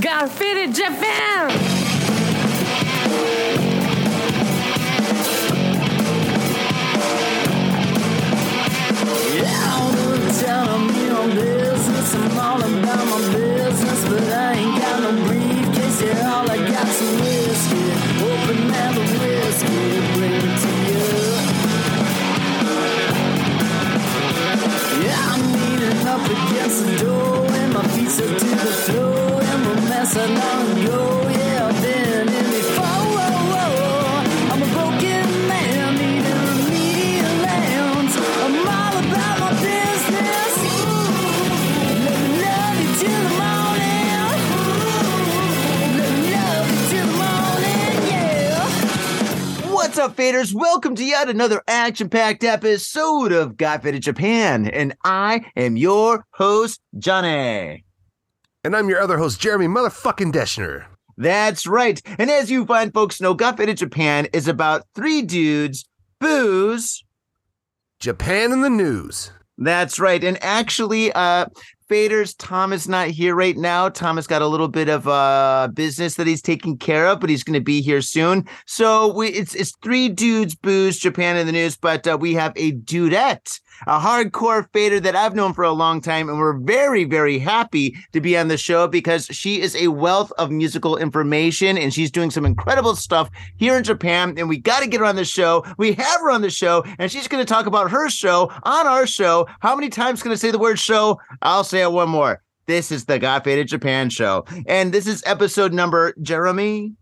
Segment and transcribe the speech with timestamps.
[0.00, 1.50] Got Faded Japan.
[10.38, 12.14] Time me on business.
[12.14, 16.02] I'm all about my business, but I ain't got no briefcase.
[16.02, 17.84] Yeah, all I got's some whiskey.
[18.22, 19.78] Open the whiskey,
[20.12, 21.06] bring it to you.
[25.04, 29.17] Yeah, I'm leaning up against the door, and my feet stuck to the floor,
[49.98, 50.54] What's up, faders?
[50.54, 54.68] Welcome to yet another action packed episode of Got Faded Japan.
[54.68, 57.84] And I am your host, Johnny.
[58.68, 60.84] And I'm your other host, Jeremy Motherfucking Deschner.
[61.16, 62.02] That's right.
[62.18, 65.88] And as you fine folks know, Got Faded Japan is about three dudes,
[66.20, 67.02] booze.
[67.98, 69.32] Japan in the news.
[69.56, 70.22] That's right.
[70.22, 71.46] And actually, uh,
[71.88, 73.88] Faders, Tom is not here right now.
[73.88, 77.30] Tom has got a little bit of uh business that he's taking care of, but
[77.30, 78.46] he's going to be here soon.
[78.66, 82.52] So we it's it's three dudes, booze, Japan in the news, but uh, we have
[82.56, 87.04] a dudette, a hardcore fader that I've known for a long time, and we're very
[87.04, 91.78] very happy to be on the show because she is a wealth of musical information
[91.78, 94.34] and she's doing some incredible stuff here in Japan.
[94.36, 95.64] And we got to get her on the show.
[95.78, 98.86] We have her on the show, and she's going to talk about her show on
[98.86, 99.46] our show.
[99.60, 101.20] How many times can I say the word show?
[101.42, 102.42] I'll say it one more.
[102.66, 104.44] This is the Got Faded Japan show.
[104.66, 106.92] And this is episode number, Jeremy.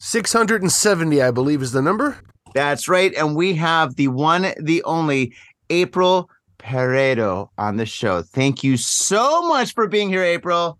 [0.00, 2.18] 670, I believe, is the number.
[2.54, 3.14] That's right.
[3.14, 5.34] And we have the one, the only
[5.70, 6.26] Apryl
[6.58, 8.22] Peredo on the show.
[8.22, 10.76] Thank you so much for being here, Apryl.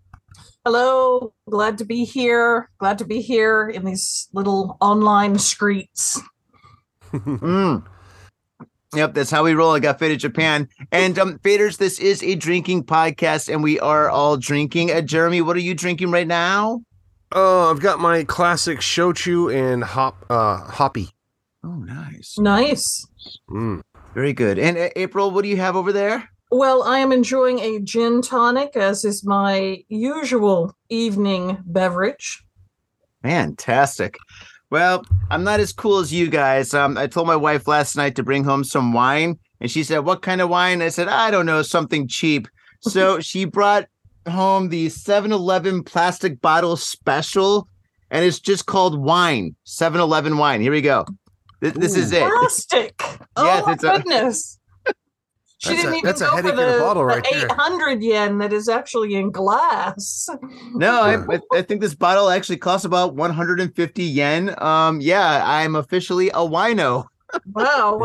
[0.65, 2.69] Hello, glad to be here.
[2.79, 6.21] Glad to be here in these little online streets.
[7.11, 7.85] Mm.
[8.95, 9.75] Yep, that's how we roll.
[9.75, 10.67] I got Faded Japan.
[10.91, 14.91] And um, Faders, this is a drinking podcast, and we are all drinking.
[14.91, 16.81] Uh, Jeremy, what are you drinking right now?
[17.31, 21.09] Oh, I've got my classic shochu and hop uh hoppy.
[21.63, 22.39] Oh, nice.
[22.39, 23.05] Nice.
[23.51, 23.81] Mm.
[24.19, 24.59] Very good.
[24.59, 26.29] And uh, Apryl, what do you have over there?
[26.51, 32.43] Well, I am enjoying a gin tonic, as is my usual evening beverage.
[33.23, 34.17] Fantastic.
[34.71, 36.73] Well, I'm not as cool as you guys.
[36.73, 39.99] Um, I told my wife last night to bring home some wine, and she said,
[39.99, 42.49] "What kind of wine?" I said, "I don't know, something cheap."
[42.81, 43.87] So she brought
[44.27, 47.69] home the 7-Eleven plastic bottle special,
[48.11, 49.55] and it's just called wine.
[49.65, 50.59] 7-Eleven wine.
[50.59, 51.05] Here we go.
[51.61, 52.23] Th- This, is it.
[52.29, 53.01] Plastic.
[53.35, 54.59] Oh my it's a- goodness.
[55.61, 57.45] She didn't a- even that's a go for the, a the right there.
[57.47, 60.29] 800 yen that is actually in glass.
[60.73, 64.55] No, I, I- think this bottle actually costs about 150 yen.
[64.63, 67.05] Um, yeah, I'm officially a wino.
[67.53, 67.99] Wow,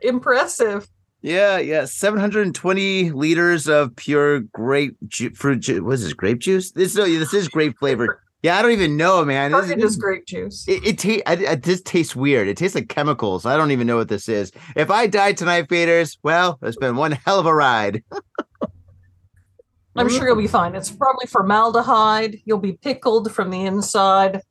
[0.00, 0.88] impressive.
[1.20, 5.80] Yeah, yeah, 720 liters of pure grape ju- fruit juice.
[5.80, 6.12] What is this?
[6.12, 6.70] Grape juice?
[6.72, 8.16] This no, this is grape flavored.
[8.44, 9.52] Yeah, I don't even know, man.
[9.52, 10.68] This, Target this- is grape juice.
[10.68, 12.46] it, it, ta- I, I, this tastes weird.
[12.46, 13.46] It tastes like chemicals.
[13.46, 14.52] I don't even know what this is.
[14.76, 18.04] If I die tonight, faders, well, it's been one hell of a ride.
[19.96, 20.74] I'm sure you'll be fine.
[20.74, 22.40] It's probably formaldehyde.
[22.44, 24.42] You'll be pickled from the inside.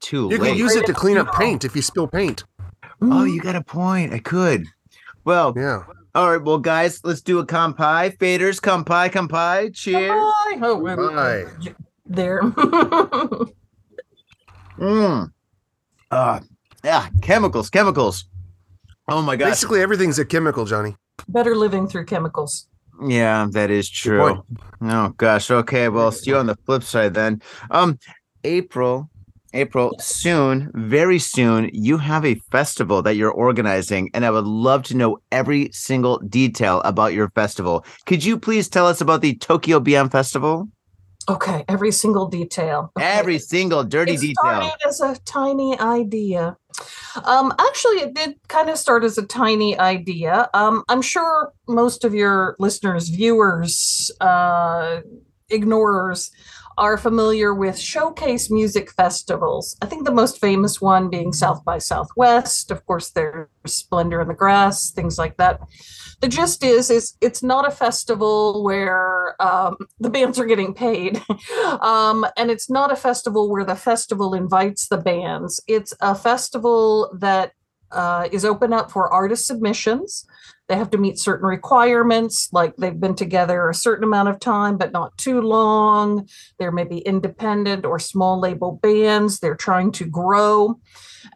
[0.00, 0.48] Too You late.
[0.48, 2.42] can use it to clean up paint if you spill paint.
[3.00, 4.12] oh, you got a point.
[4.12, 4.66] I could.
[5.24, 5.84] Well, Yeah.
[6.16, 6.42] all right.
[6.42, 8.16] Well, guys, let's do a kampai.
[8.18, 9.72] Faders, kampai, kampai.
[9.72, 10.10] Cheers.
[10.10, 10.58] Bye.
[10.62, 11.44] Oh, wait, wait, Bye.
[12.06, 12.16] Wait.
[12.16, 12.40] There.
[14.78, 15.30] Mm.
[16.10, 16.40] Uh,
[16.82, 18.24] yeah, chemicals, chemicals.
[19.08, 19.50] Oh my gosh.
[19.50, 20.96] Basically, everything's a chemical, Johnny.
[21.28, 22.66] Better living through chemicals.
[23.06, 24.18] Yeah, that is true.
[24.18, 24.40] point.
[24.82, 25.50] Oh gosh.
[25.50, 25.88] Okay.
[25.88, 27.40] Well, see you on the flip side then.
[27.70, 27.98] Um,
[28.44, 29.08] Apryl,
[29.52, 34.82] Apryl, soon, very soon, you have a festival that you're organizing, and I would love
[34.84, 37.84] to know every single detail about your festival.
[38.06, 40.68] Could you please tell us about the Tokyo Beyond Festival?
[41.28, 42.92] Okay, every single detail.
[42.96, 43.06] Okay.
[43.06, 44.34] Every single dirty it detail.
[44.36, 46.56] started as a tiny idea.
[47.24, 50.50] Um, actually, it did kind of start as a tiny idea.
[50.52, 55.00] Um, I'm sure most of your listeners, viewers, uh,
[55.48, 56.30] ignorers
[56.76, 59.76] are familiar with showcase music festivals.
[59.80, 62.70] I think the most famous one being South by Southwest.
[62.70, 65.60] Of course, there's Splendor in the Grass, things like that.
[66.24, 71.20] The gist is, is it's not a festival where um, the bands are getting paid,
[71.82, 75.62] um, and it's not a festival where the festival invites the bands.
[75.66, 77.52] It's a festival that
[77.92, 80.24] uh, is open up for artist submissions.
[80.68, 84.78] They have to meet certain requirements, like they've been together a certain amount of time,
[84.78, 86.26] but not too long.
[86.58, 89.40] There may be independent or small label bands.
[89.40, 90.80] They're trying to grow.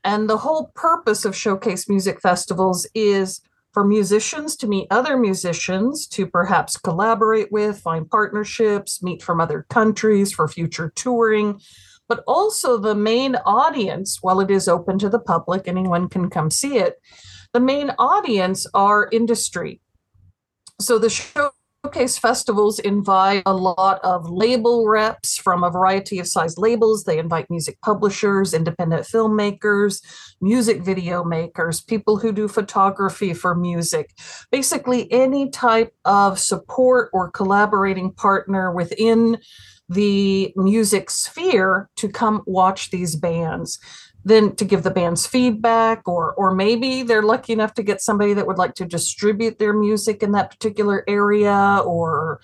[0.02, 3.42] And the whole purpose of showcase music festivals is
[3.78, 9.66] for musicians to meet other musicians, to perhaps collaborate with, find partnerships, meet from other
[9.70, 11.60] countries for future touring.
[12.08, 16.50] But also, the main audience, while it is open to the public, anyone can come
[16.50, 16.96] see it,
[17.52, 19.80] the main audience are industry.
[20.80, 21.52] So the show
[21.84, 27.04] showcase festivals invite a lot of label reps from a variety of size labels.
[27.04, 30.02] They invite music publishers, independent filmmakers,
[30.40, 34.10] music video makers, people who do photography for music,
[34.50, 39.38] basically any type of support or collaborating partner within
[39.88, 43.78] the music sphere to come watch these bands
[44.28, 48.34] then to give the band's feedback or or maybe they're lucky enough to get somebody
[48.34, 52.40] that would like to distribute their music in that particular area or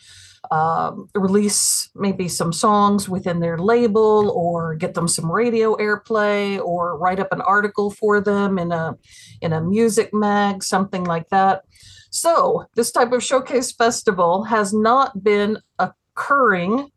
[0.51, 6.99] um, release maybe some songs within their label or get them some radio airplay or
[6.99, 8.97] write up an article for them in a
[9.41, 11.63] in a music mag something like that.
[12.11, 16.91] So this type of showcase festival has not been occurring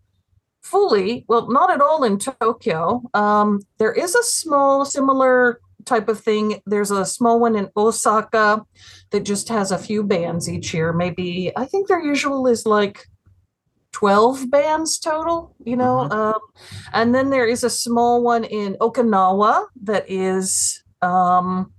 [0.70, 3.02] fully, well, not at all in Tokyo.
[3.14, 6.62] Um, there is a small, similar type of thing.
[6.66, 8.66] There's a small one in Osaka
[9.12, 10.92] that just has a few bands each year.
[10.92, 13.08] Maybe, I think their usual is like
[13.94, 16.08] 12 bands total, you know.
[16.10, 16.12] Mm-hmm.
[16.12, 16.40] Um,
[16.94, 20.84] and then there is a small one in Okinawa that is.
[21.02, 21.72] Um,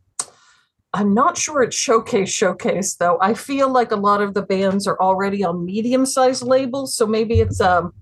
[0.95, 3.19] I'm not sure it's showcase showcase though.
[3.21, 7.07] I feel like a lot of the bands are already on medium sized labels, so
[7.07, 7.93] maybe it's um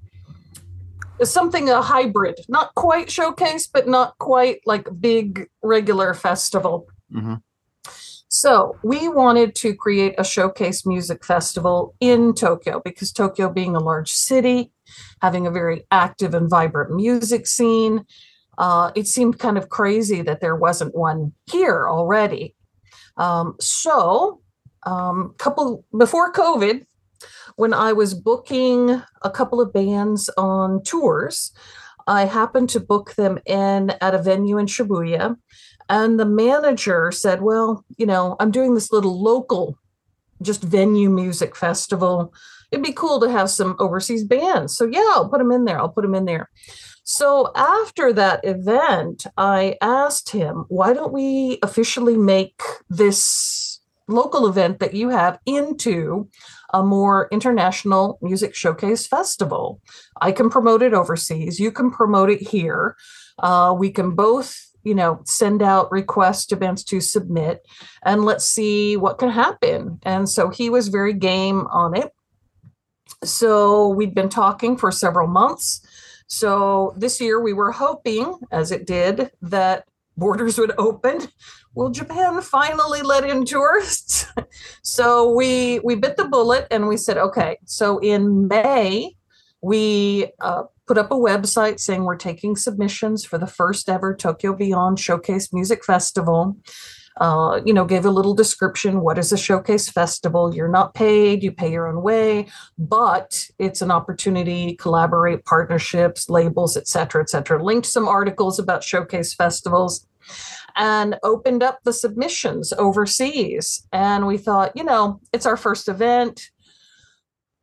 [1.25, 6.87] something a hybrid, not quite showcase, but not quite like big regular festival.
[7.13, 7.35] Mm-hmm.
[8.29, 13.81] So we wanted to create a showcase music festival in Tokyo because Tokyo being a
[13.81, 14.73] large city,
[15.23, 18.05] having a very active and vibrant music scene,
[18.59, 22.55] uh, it seemed kind of crazy that there wasn't one here already.
[23.17, 24.41] Um, so,
[24.85, 26.85] um, couple before COVID,
[27.57, 31.53] when I was booking a couple of bands on tours,
[32.07, 35.37] I happened to book them in at a venue in Shibuya.
[35.89, 39.79] And the manager said, Well, you know, I'm doing this little local,
[40.43, 42.33] just venue music festival.
[42.71, 44.77] It'd be cool to have some overseas bands.
[44.77, 45.79] So, yeah, I'll put them in there.
[45.79, 46.51] I'll put them in there.
[47.05, 52.61] So, after that event, I asked him, Why don't we officially make
[52.91, 56.29] this local event that you have into
[56.73, 59.81] a more international music showcase festival.
[60.21, 61.61] I can promote it overseas.
[61.61, 62.97] You can promote it here.
[63.39, 67.67] Uh, we can both you know send out requests to bands to submit
[68.05, 72.13] and let's see what can happen and so he was very game on it
[73.25, 75.85] so we'd been talking for several months
[76.29, 79.85] so this year we were hoping as it did that
[80.17, 81.21] borders would open
[81.77, 84.27] will Japan finally let in tourists?
[84.83, 87.59] so we we bit the bullet and we said, okay.
[87.67, 89.15] So in May,
[89.61, 94.55] we uh, put up a website saying we're taking submissions for the first ever Tokyo
[94.55, 96.57] Beyond Showcase Music Festival.
[97.19, 99.01] Uh, you know, gave a little description.
[99.01, 100.55] What is a showcase festival?
[100.55, 102.47] You're not paid, you pay your own way,
[102.77, 107.63] but it's an opportunity, collaborate, partnerships, labels, et cetera, et cetera.
[107.65, 110.07] Linked some articles about showcase festivals
[110.77, 113.87] and opened up the submissions overseas.
[113.93, 116.51] And we thought, you know, it's our first event.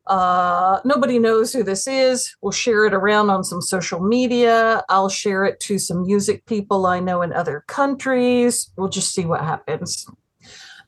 [0.07, 2.35] Uh, nobody knows who this is.
[2.41, 4.83] We'll share it around on some social media.
[4.89, 8.71] I'll share it to some music people I know in other countries.
[8.75, 10.05] We'll just see what happens.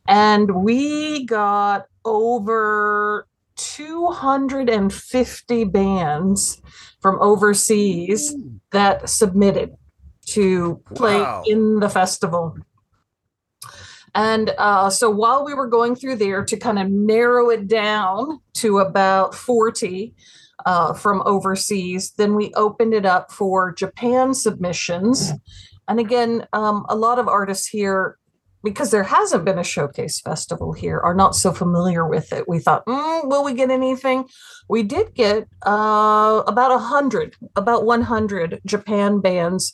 [0.08, 6.62] And we got over 250 bands
[7.00, 8.36] from overseas
[8.72, 9.76] that submitted
[10.26, 11.44] to play wow.
[11.46, 12.58] in the festival.
[14.16, 18.40] And uh, so while we were going through there to kind of narrow it down
[18.56, 20.16] to about 40
[20.66, 25.34] uh, from overseas, then we opened it up for Japan submissions.
[25.90, 28.18] And again, um, a lot of artists here,
[28.64, 32.48] because there hasn't been a showcase festival here, are not so familiar with it.
[32.48, 34.30] We thought, mm, will we get anything?
[34.70, 39.74] We did get uh, about 100, about 100 Japan bands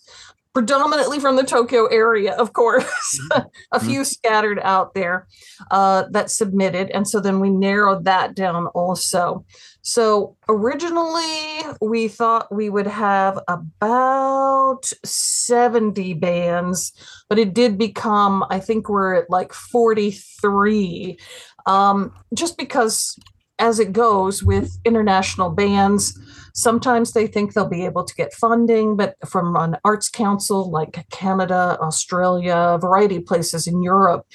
[0.54, 2.86] predominantly from the Tokyo area, of course,
[3.32, 3.48] Mm-hmm.
[3.72, 5.28] a few scattered out there
[5.70, 6.90] uh, that submitted.
[6.92, 9.46] And so then we narrowed that down also.
[9.82, 16.94] So originally we thought we would have about 70 bands,
[17.30, 21.18] but it did become, I think we're at like 43.
[21.66, 23.18] Um, just because
[23.60, 26.18] as it goes with international bands,
[26.54, 31.06] sometimes they think they'll be able to get funding, but from an arts council like
[31.10, 34.26] Canada, Australia, a variety of places in Europe,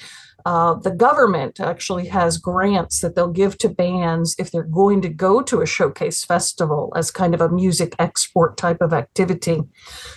[0.47, 5.09] uh, the government actually has grants that they'll give to bands if they're going to
[5.09, 9.61] go to a showcase festival as kind of a music export type of activity.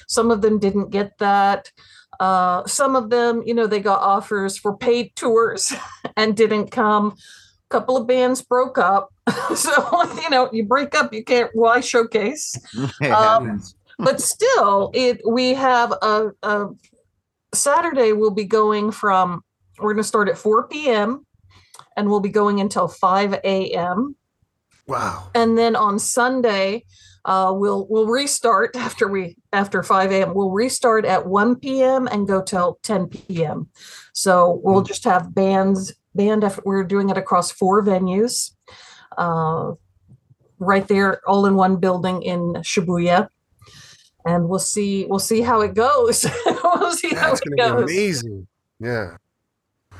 [0.07, 1.73] Some of them didn't get that.
[2.21, 5.73] Uh, some of them, you know, they got offers for paid tours
[6.17, 7.17] and didn't come.
[7.71, 9.11] A couple of bands broke up.
[9.55, 12.55] so, you know, you break up, you can't, why showcase?
[13.03, 13.61] Um,
[14.01, 16.69] but still it we have a, a
[17.55, 19.43] saturday we'll be going from
[19.79, 21.27] we're going to start at 4 p.m
[21.97, 24.17] and we'll be going until 5 a.m
[24.87, 25.31] Wow.
[25.35, 26.85] and then on sunday
[27.27, 32.27] uh, we'll we'll restart after we after 5 a.m we'll restart at 1 p.m and
[32.27, 33.69] go till 10 p.m
[34.15, 38.53] so we'll just have bands band effort we're doing it across four venues
[39.19, 39.73] uh,
[40.59, 43.29] right there all in one building in shibuya
[44.25, 47.83] and we'll see we'll see how it goes we'll see how That's it gonna be
[47.83, 48.47] goes amazing.
[48.79, 49.17] Yeah.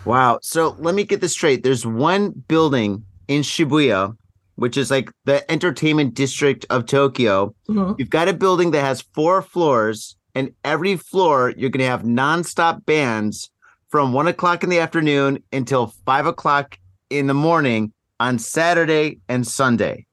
[0.05, 0.39] Wow.
[0.43, 1.63] So let me get this straight.
[1.63, 4.17] There's one building in Shibuya,
[4.57, 7.55] which is like the entertainment district of Tokyo.
[7.69, 7.99] Mhm.
[7.99, 12.03] You've got a building that has four floors, and every floor you're going to have
[12.03, 13.51] nonstop bands
[13.91, 16.79] from one o'clock in the afternoon until five o'clock
[17.11, 20.07] in the morning on Saturday and Sunday.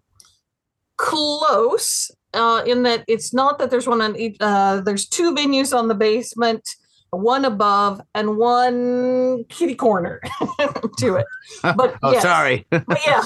[0.97, 5.77] close uh, in that it's not that there's one on each uh, there's two venues
[5.77, 6.67] on the basement
[7.11, 10.21] one above and one kitty corner
[10.97, 11.25] to it
[11.61, 12.21] but oh, yes.
[12.21, 12.65] sorry.
[12.69, 13.21] but yeah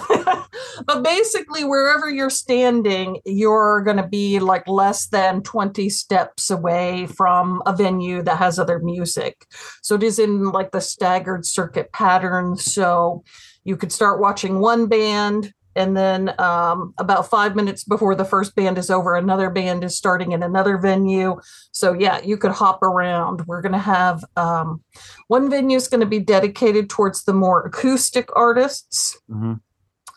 [0.86, 7.08] but basically wherever you're standing you're going to be like less than 20 steps away
[7.08, 9.48] from a venue that has other music
[9.82, 13.24] so it is in like the staggered circuit pattern so
[13.64, 18.56] you could start watching one band and then um, about five minutes before the first
[18.56, 21.40] band is over another band is starting in another venue
[21.72, 24.82] so yeah you could hop around we're going to have um,
[25.28, 29.62] one venue is going to be dedicated towards the more acoustic artists Mhm.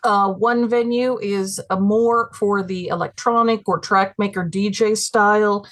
[0.03, 5.65] uh, one venue is a more for the electronic or track maker DJ style.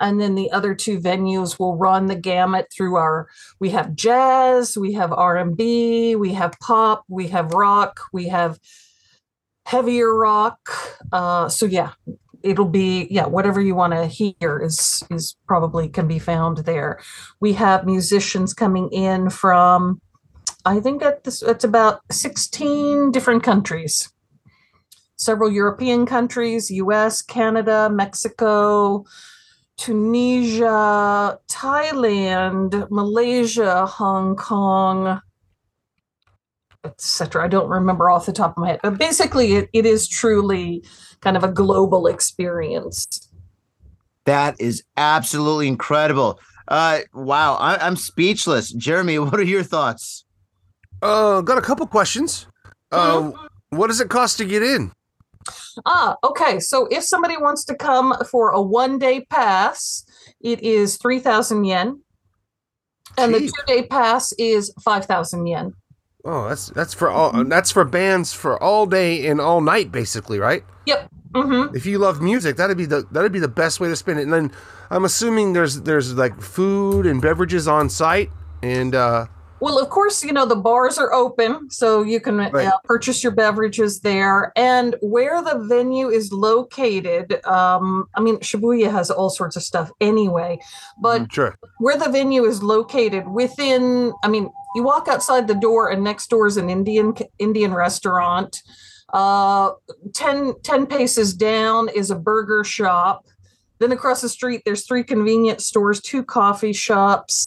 [0.00, 3.28] And then the other two venues will run the gamut through our.
[3.60, 8.28] We have jazz, we have R and B, we have pop, we have rock, we
[8.28, 8.58] have
[9.66, 10.58] heavier rock.
[11.12, 11.92] Uh, so yeah,
[12.42, 17.00] it'll be yeah whatever you want to hear is is probably can be found there.
[17.40, 20.00] We have musicians coming in from
[20.64, 24.12] I think at this it's about 16 different countries.
[25.16, 29.04] Several European countries, US, Canada, Mexico,
[29.78, 35.20] Tunisia, Thailand, Malaysia, Hong Kong,
[36.84, 37.44] etc.
[37.44, 38.80] I don't remember off the top of my head.
[38.82, 40.84] But basically it, it is truly
[41.20, 43.30] kind of a global experience.
[44.24, 46.40] That is absolutely incredible.
[46.66, 47.54] Uh, wow.
[47.54, 48.72] I, I'm speechless.
[48.72, 50.24] Jeremy, what are your thoughts?
[51.00, 52.46] Uh, got a couple questions.
[52.90, 53.30] Uh,
[53.70, 54.90] what does it cost to get in?
[55.86, 56.60] Ah, okay.
[56.60, 60.04] So if somebody wants to come for a one day pass,
[60.40, 62.02] it is 3,000 yen.
[63.16, 65.74] And the two day pass is 5,000 yen.
[66.24, 67.44] Oh, that's that's for all.
[67.44, 70.62] That's for bands for all day and all night, basically, right?
[71.34, 71.76] Mm-hmm.
[71.76, 74.22] If you love music, that'd be the that'd be the best way to spend it.
[74.22, 74.52] And then
[74.90, 78.30] I'm assuming there's there's like food and beverages on site,
[78.62, 79.26] and uh,
[79.60, 82.66] Well, of course, you know, the bars are open, so you can Right.
[82.68, 84.52] uh, purchase your beverages there.
[84.56, 89.90] And where the venue is located, um, I mean, Shibuya has all sorts of stuff
[90.00, 90.60] anyway,
[91.00, 91.56] but sure.
[91.78, 96.28] where the venue is located within i mean you walk outside the door and next
[96.28, 98.62] door is an indian indian restaurant
[99.12, 99.70] uh
[100.14, 103.24] 10 10 paces down is a burger shop
[103.78, 107.46] then across the street there's three convenience stores two coffee shops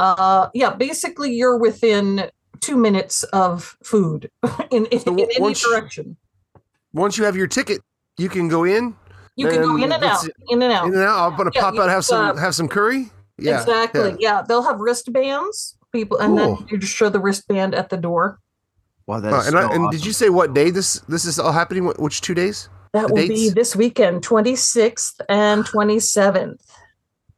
[0.00, 2.30] uh yeah basically you're within
[2.60, 4.30] two minutes of food
[4.70, 6.16] in, in, So in any once- direction
[6.92, 7.80] Once you have your ticket,
[8.18, 8.96] you can go in,
[9.36, 11.30] you can go in and out in and out in and out.
[11.30, 13.10] I'm gonna Yeah, pop out, have some uh, have some curry.
[13.38, 14.26] Yeah, exactly yeah.
[14.26, 14.42] yeah.
[14.46, 18.38] they'll have wristbands people and then you just show the wristband at the door
[19.06, 21.38] Wow, that Uh, and so I, and did you say what day this this is
[21.38, 21.86] all happening?
[21.98, 22.68] Which two days?
[22.92, 26.60] That The will be this weekend, 26th and 27th.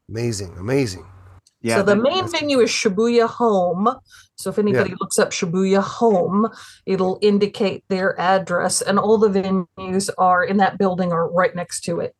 [0.09, 1.05] Amazing, amazing.
[1.63, 1.77] Yeah.
[1.77, 3.89] so the main venue is Shibuya Home.
[4.37, 6.49] So if anybody looks up Shibuya Home,
[6.87, 11.83] it'll indicate their address, and all the venues are in that building or right next
[11.83, 12.15] to it.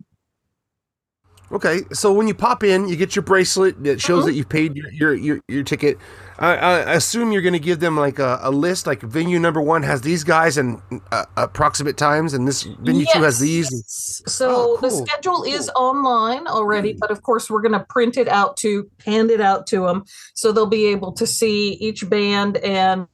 [1.51, 4.27] Okay, so when you pop in, you get your bracelet that shows Mhm.
[4.27, 5.99] that you've paid your your your, your ticket.
[6.43, 9.61] I, I assume you're going to give them like a, a list, like venue number
[9.63, 10.83] one has these guys and
[11.13, 13.71] uh, approximate times, and this venue two has these.
[13.73, 14.23] Yes.
[14.27, 15.07] So Oh, the cool.
[15.07, 19.31] schedule is online already, but of course we're going to print it out to hand
[19.31, 23.07] it out to them, so they'll be able to see each band and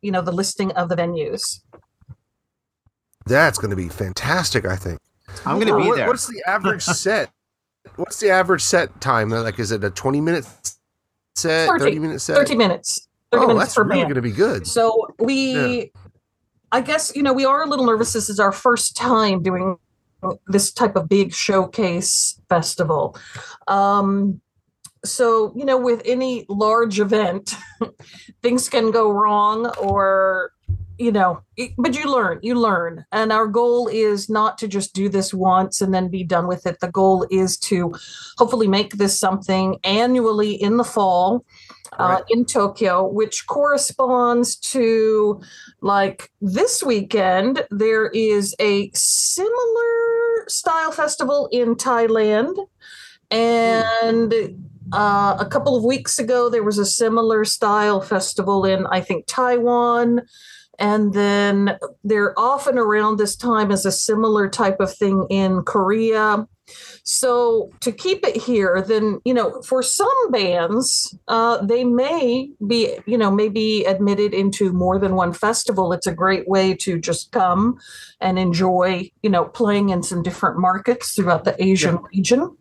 [0.00, 1.60] you know the listing of the venues.
[3.26, 4.64] That's going to be fantastic.
[4.64, 4.98] I think.
[5.46, 6.06] I'm gonna be What- there.
[6.08, 7.30] What's the average set?
[7.96, 9.28] What's the average set time?
[9.30, 10.46] Like, is it a 20 minute
[11.36, 12.36] set, 30 30 minute set?
[12.36, 13.08] Thirty minutes.
[13.30, 14.66] Thirty oh, minutes that's per really going to be good.
[14.66, 15.92] So we,
[16.70, 18.12] I guess, you know, we are a little nervous.
[18.12, 19.76] This is our first time doing
[20.46, 23.16] this type of big showcase festival.
[23.66, 24.40] Um,
[25.04, 27.56] so, you know, with any large event,
[28.42, 30.52] things can go wrong or,
[31.02, 33.04] you know, it- but you learn, you learn.
[33.12, 36.66] And our goal is not to just do this once and then be done with
[36.66, 36.78] it.
[36.80, 37.92] The goal is to
[38.38, 41.44] hopefully make this something annually in the fall
[41.98, 42.24] uh, Right.
[42.30, 45.40] in Tokyo, which corresponds to
[45.82, 52.56] like this weekend, there is a similar style festival in Thailand.
[53.30, 54.32] And
[54.92, 59.26] uh, a couple of weeks ago, there was a similar style festival in, I think,
[59.26, 60.22] Taiwan.
[60.78, 66.48] And then they're often around this time is a similar type of thing in Korea.
[67.04, 72.96] So to keep it here, then you know, for some bands, uh, they may be,
[73.06, 75.92] you know, maybe admitted into more than one festival.
[75.92, 77.78] It's a great way to just come
[78.20, 82.56] and enjoy, you know, playing in some different markets throughout the Asian region.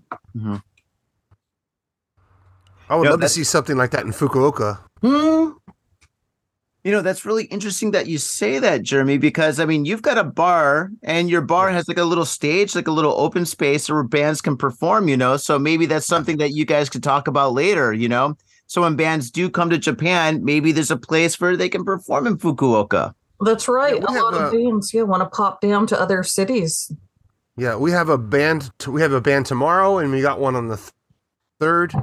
[2.89, 4.79] I would Yeah, love to see something like that in Fukuoka.
[5.01, 5.51] Hmm.
[6.83, 10.17] You know, that's really interesting that you say that, Jeremy, because I mean, you've got
[10.17, 13.87] a bar and your bar has like a little stage, like a little open space
[13.87, 15.37] where bands can perform, you know?
[15.37, 18.35] So maybe that's something that you guys could talk about later, you know?
[18.65, 22.25] So when bands do come to Japan, maybe there's a place where they can perform
[22.25, 23.13] in Fukuoka.
[23.41, 23.95] That's right.
[23.95, 26.91] Yeah, a lot have of bands, yeah, want to pop down to other cities.
[27.57, 28.71] Yeah, we have a band.
[28.79, 30.91] T- we have a band tomorrow, and we got one on the th-
[31.59, 31.93] third.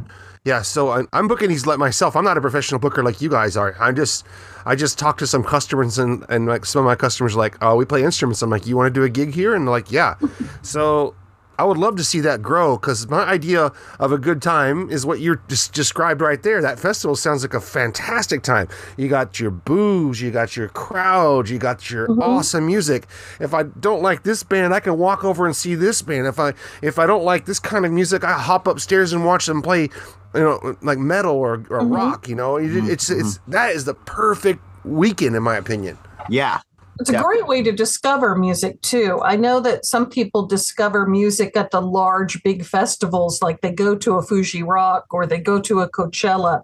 [0.45, 2.17] Yeah, so I'm, I'm booking these like myself.
[2.17, 3.77] I'm not a professional booker like you guys are.
[3.81, 4.27] I'm just,
[4.65, 7.57] I just talk to some customers, and and like some of my customers are like,
[7.61, 8.43] oh, we play instruments.
[8.43, 9.55] I'm like, you want to do a gig here?
[9.55, 10.15] And they're like, yeah.
[10.63, 11.15] so
[11.59, 15.05] I would love to see that grow because my idea of a good time is
[15.05, 16.63] what you're just described right there.
[16.63, 18.69] That festival sounds like a fantastic time.
[18.97, 22.23] You got your booze, you got your crowd, you got your mm-hmm.
[22.23, 23.09] awesome music.
[23.41, 26.29] If I don't like this band, I can walk over and see this band.
[26.29, 29.47] If I if I don't like this kind of music, I hop upstairs and watch
[29.47, 29.89] them play,
[30.35, 31.93] you know, like metal or, or mm-hmm.
[31.93, 32.29] rock.
[32.29, 33.21] You know, It- it's mm-hmm.
[33.21, 35.99] it's that is the perfect weekend in my opinion.
[36.29, 36.61] Yeah.
[37.01, 37.23] It's a Yeah.
[37.23, 39.21] great way to discover music too.
[39.23, 43.95] I know that some people discover music at the large, big festivals, like they go
[43.97, 46.63] to a Fuji Rock or they go to a Coachella.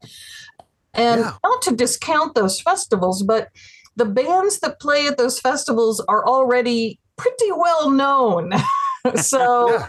[0.92, 1.32] And Yeah.
[1.44, 3.48] not to discount those festivals, but
[3.96, 8.52] the bands that play at those festivals are already pretty well known.
[9.16, 9.82] so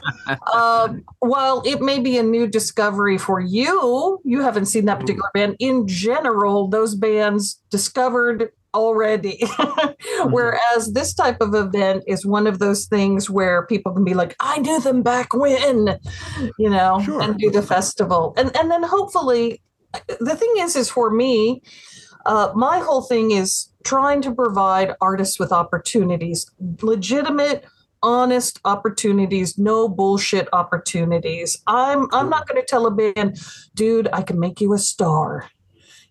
[0.54, 5.30] um, while it may be a new discovery for you, you haven't seen that particular
[5.34, 5.56] band.
[5.60, 9.42] In general, those bands discovered already.
[10.26, 14.36] Whereas this type of event is one of those things where people can be like,
[14.42, 15.98] I knew them back when,
[16.60, 17.22] you know, Sure.
[17.22, 18.34] and do the festival.
[18.38, 19.62] And and then hopefully
[20.20, 21.62] the thing is is for me,
[22.26, 26.46] uh, my whole thing is trying to provide artists with opportunities,
[26.82, 27.64] legitimate
[28.06, 31.58] honest opportunities no bullshit opportunities.
[31.68, 33.40] I'm i'm not going to tell a band
[33.74, 35.50] dude i can make you a star.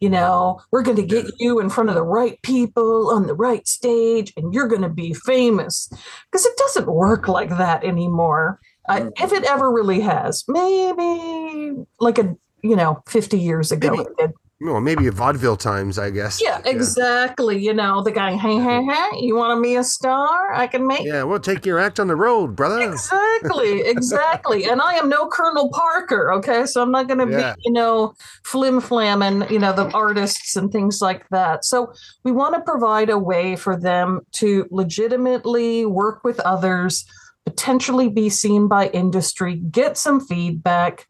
[0.01, 3.35] You know we're going to get you in front of the right people on the
[3.35, 5.89] right stage and you're going to be famous.
[6.31, 8.61] Because it doesn't work like that anymore.
[8.89, 9.25] I, mm-hmm.
[9.25, 14.33] if it ever really has maybe like a you know 50 years ago Maybe.
[14.65, 16.41] Well, maybe vaudeville times, I guess.
[16.43, 20.53] yeah exactly you know the guy hey hey hey you want to be a star
[20.55, 22.81] i can make Yeah, we'll take your act on the road, brother.
[22.81, 24.65] Exactly, exactly.
[24.65, 26.65] and I am no Colonel Parker, okay?
[26.65, 27.55] So I'm not going to Yeah.
[27.55, 31.65] be, you know, flim flamming, you know, the artists and things like that.
[31.67, 31.93] So
[32.25, 37.05] we want to provide a way for them to legitimately work with others,
[37.45, 41.07] potentially be seen by industry, get some feedback,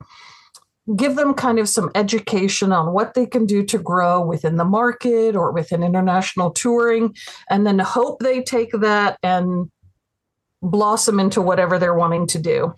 [0.96, 4.64] give them kind of some education on what they can do to grow within the
[4.64, 7.14] market or within international touring,
[7.48, 9.70] and then hope they take that and
[10.62, 12.74] blossom into whatever they're wanting to do.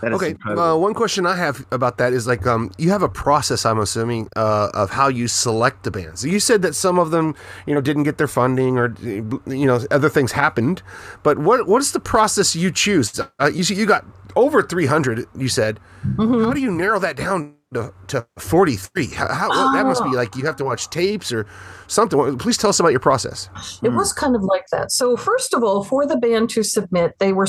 [0.00, 0.34] That is Okay.
[0.46, 3.78] Uh, one question I have about that is like, um, you have a process, I'm
[3.78, 6.24] assuming, uh, of how you select the bands.
[6.24, 7.34] You said that some of them,
[7.66, 10.82] you know, didn't get their funding or, you know, other things happened.
[11.22, 13.20] But what what is the process you choose?
[13.40, 15.26] Uh, you see, you got over 300.
[15.36, 15.80] You said.
[16.04, 16.44] Mm-hmm.
[16.44, 19.08] How do you narrow that down to, to 43?
[19.08, 20.16] How, how that must be Ah.
[20.16, 21.46] like you have to watch tapes or
[21.88, 22.38] something.
[22.38, 23.48] Please tell us about your process.
[23.82, 24.92] It was kind of like that.
[24.92, 27.46] So, first of all, for the band to submit, they were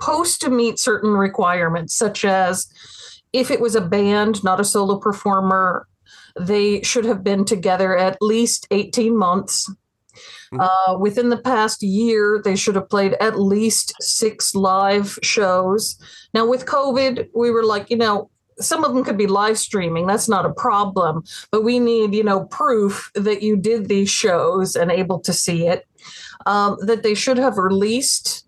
[0.00, 2.66] supposed to meet certain requirements, such as
[3.32, 5.86] if it was a band, not a solo performer,
[6.38, 9.70] they should have been together at least 18 months.
[10.58, 15.96] Uh, within the past year, they should have played at least six live shows.
[16.34, 20.06] Now, with COVID, we were like, you know, some of them could be live streaming.
[20.06, 21.22] That's not a problem.
[21.52, 25.66] But we need, you know, proof that you did these shows and able to see
[25.66, 25.86] it.
[26.46, 28.46] Um, that they should have released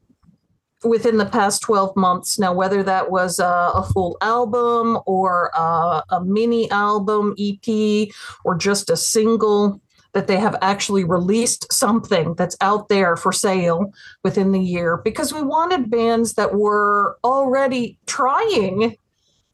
[0.84, 2.38] within the past 12 months.
[2.38, 8.08] Now, whether that was a, a full album or a, a mini album, EP,
[8.44, 9.80] or just a single,
[10.12, 13.92] that they have actually released something that's out there for sale
[14.22, 18.96] within the year because we wanted bands that were already trying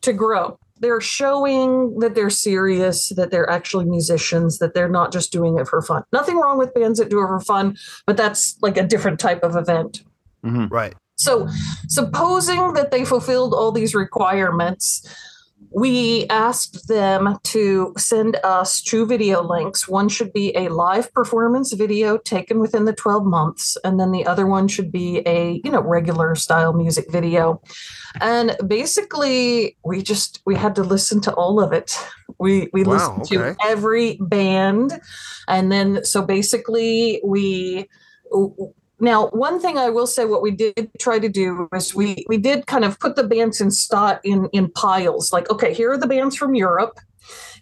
[0.01, 0.59] to grow.
[0.81, 5.67] They're showing that they're serious, that they're actually musicians, that they're not just doing it
[5.67, 6.05] for fun.
[6.13, 9.43] Nothing wrong with bands that do it for fun, but that's like a different type
[9.43, 10.03] of event.
[10.45, 10.67] Mm-hmm.
[10.67, 10.95] Right.
[11.19, 11.49] So,
[11.89, 15.03] supposing that they fulfilled all these requirements,
[15.71, 19.89] we asked them to send us two video links.
[19.89, 24.25] One should be a live performance video taken within the 12 months, and then the
[24.25, 27.61] other one should be a, you know, regular style music video.
[28.21, 31.99] And basically, we just we had to listen to all of it.
[32.39, 35.01] We we Wow, listened to every band,
[35.49, 37.89] and then so basically we
[39.01, 42.37] now, one thing I will say, what we did try to do is we we
[42.37, 45.33] did kind of put the bands in start in in piles.
[45.33, 46.99] Like, okay, here are the bands from Europe,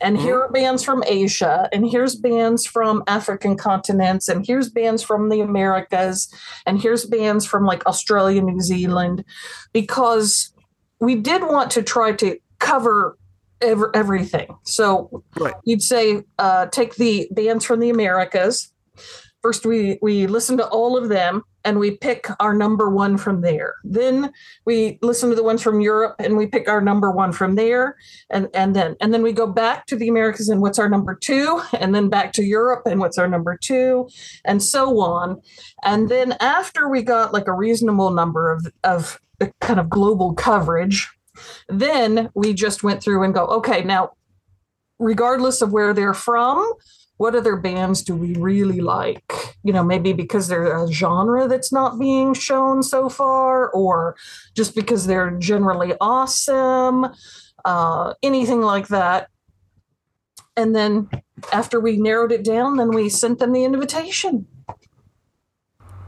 [0.01, 5.03] and here are bands from Asia, and here's bands from African continents, and here's bands
[5.03, 6.33] from the Americas,
[6.64, 9.25] and here's bands from like Australia, New Zealand,
[9.72, 10.53] because
[11.01, 13.18] we did want to try to cover
[13.61, 14.57] ever, everything.
[14.64, 15.55] So Right.
[15.64, 18.72] you'd say uh, take the bands from the Americas.
[19.47, 23.43] First, we we listen to all of them and we pick our number one from
[23.43, 23.77] there.
[23.85, 24.33] Then
[24.65, 27.97] we listen to the ones from Europe and we pick our number one from there.
[28.29, 31.15] And and then and then we go back to the Americas and what's our number
[31.15, 34.09] two, and then back to Europe and what's our number two,
[34.45, 35.41] and so on.
[35.85, 39.21] And then after we got like a reasonable number of of
[39.61, 41.09] kind of global coverage,
[41.69, 44.11] then we just went through and go, okay, now
[44.99, 46.69] regardless of where they're from,
[47.17, 49.33] what other bands do we really like?
[49.63, 54.17] You know, maybe because they're a genre that's not being shown so far, or
[54.55, 57.07] just because they're generally awesome,
[57.65, 59.29] uh, anything like that.
[60.57, 61.09] And then
[61.53, 64.47] after we narrowed it down, then we sent them the invitation.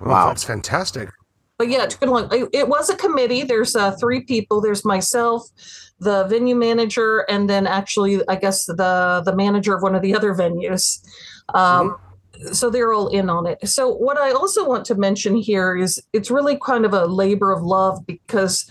[0.01, 0.29] Well, Wow.
[0.29, 1.11] That's fantastic.
[1.59, 2.29] But yeah, it took a long.
[2.53, 3.42] It, was a committee.
[3.42, 4.61] There's uh, three people.
[4.61, 5.42] There's myself,
[5.99, 10.14] the venue manager, and then actually, I guess the the manager of one of the
[10.14, 11.05] other venues.
[11.55, 11.97] Um,
[12.53, 13.66] So they're all in on it.
[13.68, 17.51] So what I also want to mention here is it's really kind of a labor
[17.51, 18.71] of love because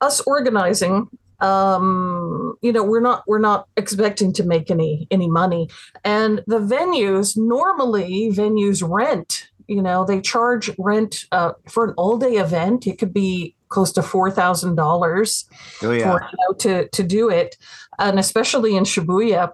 [0.00, 1.08] us organizing
[1.40, 5.68] um you know we're not we're not expecting to make any any money
[6.04, 12.18] and the venues normally venues rent you know they charge rent uh, for an all
[12.18, 15.44] day event it could be close to four thousand dollars
[15.82, 16.10] oh yeah.
[16.10, 17.56] for you know to to do it
[17.98, 19.52] and especially in shibuya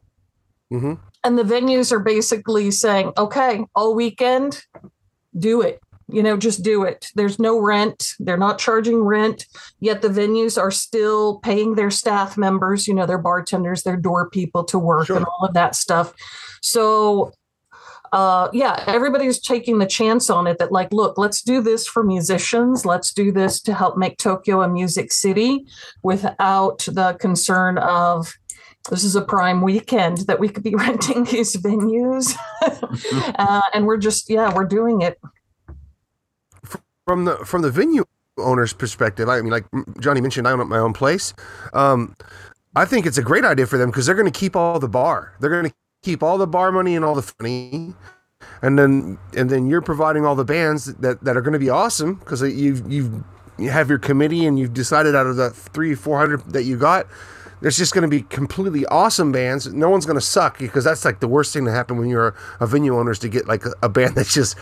[0.70, 0.94] hmm
[1.26, 4.62] and the venues are basically saying okay all weekend
[5.38, 9.46] do it you know just do it there's no rent they're not charging rent
[9.80, 14.28] yet the venues are still paying their staff members you know their bartenders their door
[14.28, 15.16] people to work Sure.
[15.16, 16.12] and all of that stuff
[16.60, 17.32] so
[18.14, 22.04] uh, yeah, everybody's taking the chance on it that, like, look, let's do this for
[22.04, 22.86] musicians.
[22.86, 25.66] Let's do this to help make Tokyo a music city
[26.04, 28.32] without the concern of
[28.88, 32.36] this is a prime weekend that we could be renting these venues.
[33.36, 35.18] uh, and we're just, yeah, we're doing it.
[37.08, 38.04] From the from the venue
[38.38, 39.66] owner's perspective, I mean, like
[39.98, 41.34] Johnny mentioned, I own my own place.
[41.72, 42.14] Um,
[42.76, 44.88] I think it's a great idea for them because they're going to keep all the
[44.88, 45.34] bar.
[45.40, 45.74] They're going to
[46.04, 47.94] keep all the bar money and all the money,
[48.62, 51.70] and then and then you're providing all the bands that, that are going to be
[51.70, 53.24] awesome because you've you've
[53.58, 56.76] you have your committee and you've decided out of the three four hundred that you
[56.76, 57.06] got.
[57.60, 59.72] There's just going to be completely awesome bands.
[59.72, 62.28] No one's going to suck because that's like the worst thing to happen when you're
[62.28, 64.56] a, a venue owner is to get like a, a band that's just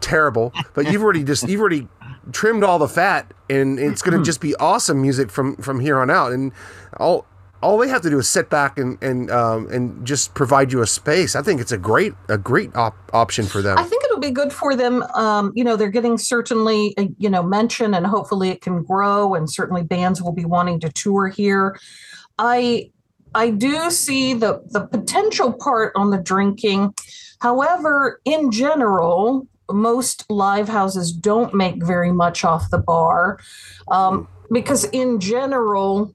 [0.00, 0.52] terrible.
[0.74, 1.88] But you've already just you've already
[2.32, 4.24] trimmed all the fat, and it's going to hmm.
[4.24, 6.32] just be awesome music from from here on out.
[6.32, 6.52] And
[6.96, 7.26] all
[7.62, 10.82] all they have to do is sit back and and um, and just provide you
[10.82, 11.36] a space.
[11.36, 13.78] I think it's a great a great op- option for them.
[13.78, 15.02] I think it'll be good for them.
[15.14, 19.34] Um, you know, they're getting certainly, uh, you know, mention and hopefully it can grow
[19.34, 21.78] and certainly bands will be wanting to tour here.
[22.38, 22.90] I
[23.34, 26.94] I do see the the potential part on the drinking.
[27.40, 33.38] However, in general, most live houses don't make very much off the bar
[33.90, 36.14] um, because, in general,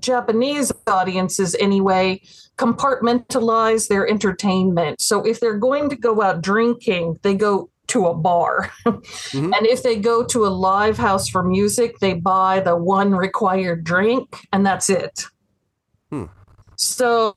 [0.00, 2.20] Japanese audiences, anyway,
[2.58, 5.00] compartmentalize their entertainment.
[5.00, 8.70] So if they're going to go out drinking, they go to a bar.
[8.86, 9.56] Mhm.
[9.56, 13.84] And if they go to a live house for music, they buy the one required
[13.84, 15.24] drink and that's it.
[16.10, 16.24] Hmm.
[16.76, 17.36] So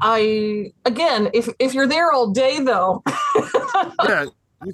[0.00, 3.02] I again, if if you're there all day though,
[4.04, 4.26] yeah,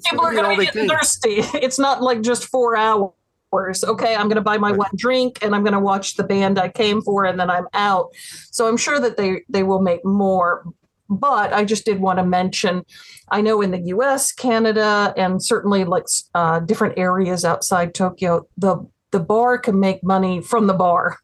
[0.05, 0.75] people are gonna be all they be can.
[0.87, 1.37] getting thirsty.
[1.59, 3.11] It's not like just four hours.
[3.85, 6.59] Okay, I'm going to buy my one drink and I'm going to watch the band
[6.59, 8.11] I came for, and then I'm out.
[8.51, 10.65] So I'm sure that they they will make more.
[11.09, 12.83] But I just did want to mention,
[13.31, 18.85] I know in the U.S., Canada, and certainly like uh, different areas outside Tokyo, the
[19.13, 21.19] the bar can make money from the bar.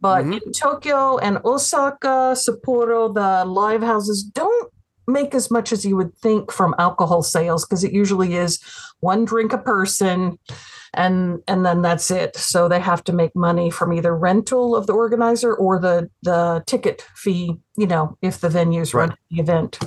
[0.00, 0.40] But Mhm.
[0.42, 4.70] in Tokyo and Osaka, Sapporo, the live houses don't
[5.06, 8.60] make as much as you would think from alcohol sales because it usually is
[9.00, 10.38] one drink a person
[10.94, 14.86] and and then that's it so they have to make money from either rental of
[14.86, 19.18] the organizer or the the ticket fee you know if the venues run Right.
[19.30, 19.78] the event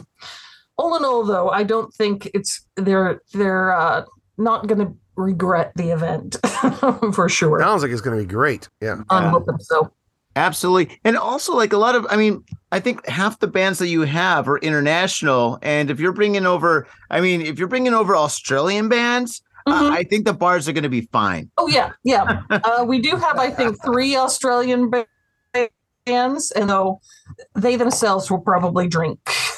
[0.77, 4.05] all in all though i don't think it's they're they're uh
[4.37, 6.37] not going to regret the event
[7.13, 8.69] for sure Sounds like it's going to be great.
[8.81, 9.01] Yeah.
[9.09, 9.91] i'm hoping so
[10.37, 10.97] Absolutely.
[11.03, 14.03] And also, like a lot of, I mean, I think half the bands that you
[14.03, 15.59] have are international.
[15.61, 19.89] And if you're bringing over, I mean, if you're bringing over Australian bands, Mhm.
[19.89, 21.52] uh, I think the bars are going to be fine.
[21.58, 22.41] Oh yeah, yeah.
[22.52, 24.89] Uh, we do have, I think, three Australian
[26.06, 27.00] bands, and though
[27.56, 29.19] they themselves will probably drink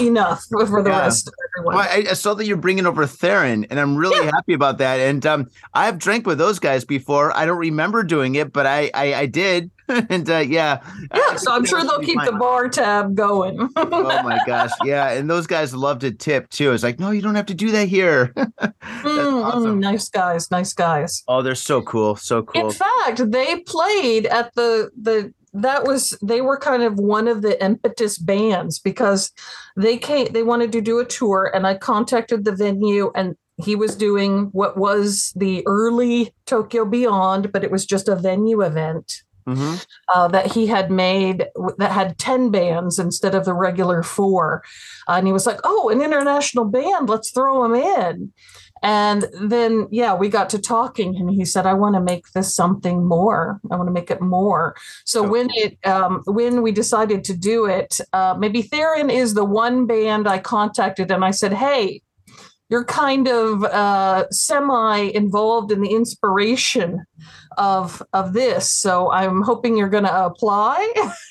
[0.00, 1.00] enough for the Yeah.
[1.00, 1.76] rest of everyone.
[1.76, 5.00] Well, I, I saw that you're bringing over Theron, and I'm really happy about that.
[5.00, 7.36] And um, I've drank with those guys before.
[7.36, 9.70] I don't remember doing it, but I I, I did.
[9.88, 10.82] and uh, yeah,
[11.14, 13.68] yeah, so I'm sure they'll keep the bar tab going.
[13.76, 16.72] oh my gosh, yeah, and those guys love to tip too.
[16.72, 18.32] It's like, no, you don't have to do that here.
[18.34, 19.80] Mm, mm, awesome.
[19.80, 21.22] nice guys, nice guys.
[21.28, 22.68] oh, they're so cool, so cool.
[22.68, 27.42] In fact, they played at the the that was they were kind of one of
[27.42, 29.30] the impetus bands because
[29.76, 33.76] they came they wanted to do a tour and I contacted the venue and he
[33.76, 39.22] was doing what was the early Tokyo Beyond, but it was just a venue event
[39.46, 39.84] Mhm.
[40.12, 44.62] uh, that he had made that had 10 bands instead of the regular four.
[45.06, 48.32] Uh, and he was like, oh, an international band, let's throw them in.
[48.84, 52.54] And then, yeah, we got to talking, and he said, "I want to make this
[52.54, 53.58] something more.
[53.70, 57.34] I want to make it more." So So when it, um, when we decided to
[57.34, 62.02] do it, uh, maybe Theron is the one band I contacted, and I said, "Hey,
[62.68, 67.06] you're kind of uh, semi involved in the inspiration
[67.58, 68.70] of of this.
[68.70, 70.92] So i'm hoping you're going to apply.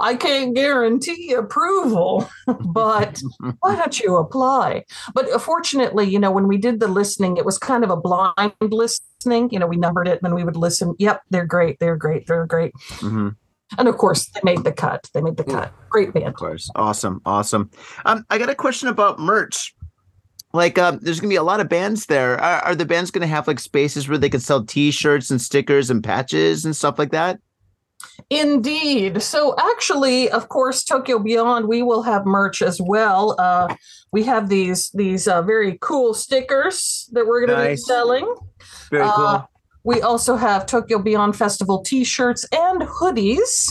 [0.00, 2.28] I can't guarantee approval
[2.66, 3.20] but
[3.60, 4.84] why don't you apply?
[5.14, 8.52] But fortunately you know when we did the listening it was kind of a blind
[8.60, 9.48] listening.
[9.50, 10.94] You know we numbered it and then we would listen.
[10.98, 12.72] Yep they're great they're great they're great.
[13.00, 13.36] Mhm.
[13.78, 15.72] and of course they made the cut they made the cut.
[15.88, 16.26] Great band.
[16.26, 17.70] Of course, awesome, awesome.
[18.04, 19.73] Um, I got a question about merch.
[20.54, 22.40] Like, um, there's gonna be a lot of bands there.
[22.40, 25.90] Are, are the bands gonna have like spaces where they can sell T-shirts and stickers
[25.90, 27.40] and patches and stuff like that?
[28.30, 29.20] Indeed.
[29.20, 33.34] So actually, of course, Tokyo Beyond, we will have merch as well.
[33.38, 33.74] Uh,
[34.12, 38.32] we have these these uh, very cool stickers that we're going to be selling.
[38.90, 39.26] Very cool.
[39.26, 39.42] Uh,
[39.82, 43.70] we also have Tokyo Beyond Festival T-shirts and hoodies,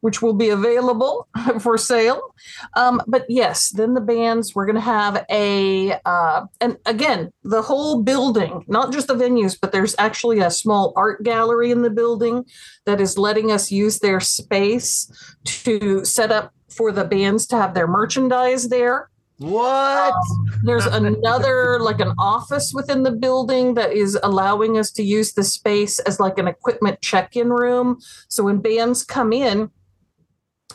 [0.00, 1.28] which will be available
[1.60, 2.34] for sale.
[2.74, 7.62] Um, but yes, then the bands we're going to have a uh, and again the
[7.62, 11.90] whole building, not just the venues, but there's actually a small art gallery in the
[11.90, 12.44] building
[12.86, 15.10] that is letting us use their space
[15.44, 19.10] to set up for the bands to have their merchandise there.
[19.38, 20.14] what?
[20.62, 25.44] There's another like an office within the building that is allowing us to use the
[25.44, 27.98] space as like an equipment check-in room.
[28.28, 29.70] So when bands come in,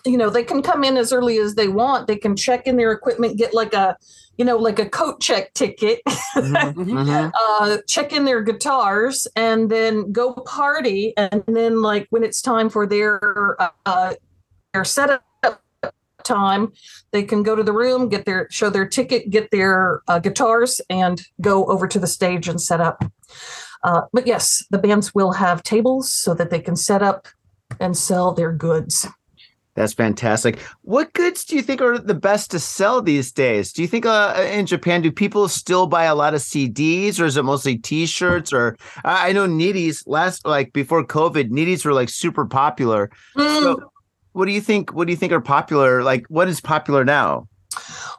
[0.05, 2.07] you know, they can come in as early as they want.
[2.07, 3.97] They can check in their equipment, get like a,
[4.37, 6.01] you know, like a coat check ticket,
[6.35, 7.31] Mhm, mhm.
[7.39, 11.13] uh, check in their guitars, and then go party.
[11.17, 14.13] And then like when it's time for their uh,
[14.73, 15.23] their setup
[16.23, 16.73] time,
[17.11, 20.81] they can go to the room, get their show their ticket, get their uh, guitars,
[20.89, 23.03] and go over to the stage and set up.
[23.83, 27.27] Uh, but yes, the bands will have tables so that they can set up
[27.79, 29.07] and sell their goods.
[29.75, 30.59] That's fantastic.
[30.83, 33.73] What goods do you think are the best to sell these days?
[33.73, 37.25] Do you think uh, in Japan, do people still buy a lot of CDs or
[37.25, 38.53] is it mostly T-shirts?
[38.53, 43.11] Or I know Needies last, like before COVID, Needies were like super popular.
[43.37, 43.61] Mm.
[43.63, 43.91] So
[44.31, 44.93] what do you think?
[44.93, 46.03] What do you think are popular?
[46.03, 47.47] Like what is popular now?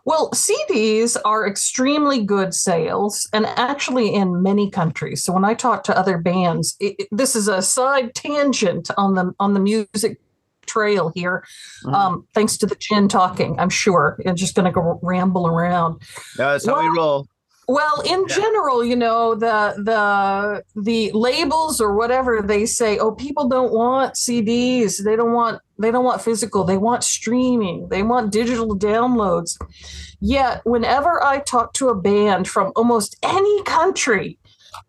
[0.05, 5.25] Well, CDs are extremely good sales, and actually in many countries.
[5.25, 9.15] So when I talk to other bands, it, it- this is a side tangent on
[9.15, 10.21] the on the music
[10.67, 11.45] trail here.
[11.85, 11.95] Mhm.
[11.95, 14.19] Um, thanks to the gin talking, I'm sure.
[14.27, 16.03] I'm just going to go ramble around.
[16.37, 17.27] That's how we Well- roll.
[17.69, 23.49] Well, in general, you know, the the the labels or whatever they say, oh, people
[23.49, 25.03] don't want CDs.
[25.03, 26.63] They don't want they don't want physical.
[26.63, 27.89] They want streaming.
[27.89, 29.57] They want digital downloads.
[30.21, 34.39] Yet, whenever I talk to a band from almost any country,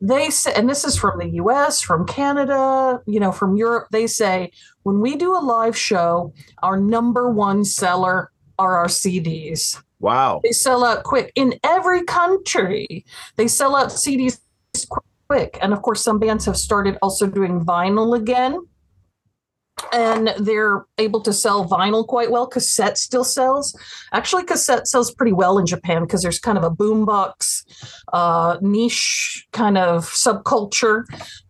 [0.02, 4.08] they say, and this is from the US, from Canada, you know, from Europe, they
[4.08, 4.52] say,
[4.84, 10.42] when we do a live show, our number one seller are our CDs Wow.
[10.44, 13.06] they sell out quick in every country.
[13.36, 14.40] They sell out cds
[15.28, 15.58] quick.
[15.62, 18.60] And of course some bands have started also doing vinyl again
[19.94, 23.78] and they're able to sell vinyl quite well cassette still sells.
[24.12, 27.64] Actually cassette sells pretty well in japan because there's kind of a boombox
[28.14, 31.04] uh, niche kind of subculture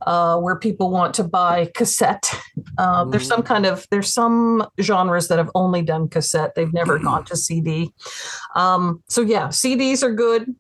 [0.06, 2.34] uh, where people want to buy cassette.
[2.78, 6.54] Uh, there's some kind of there's some genres that have only done cassette.
[6.56, 7.94] They've never gone to cd
[8.56, 10.56] um, so yeah, CDs are good.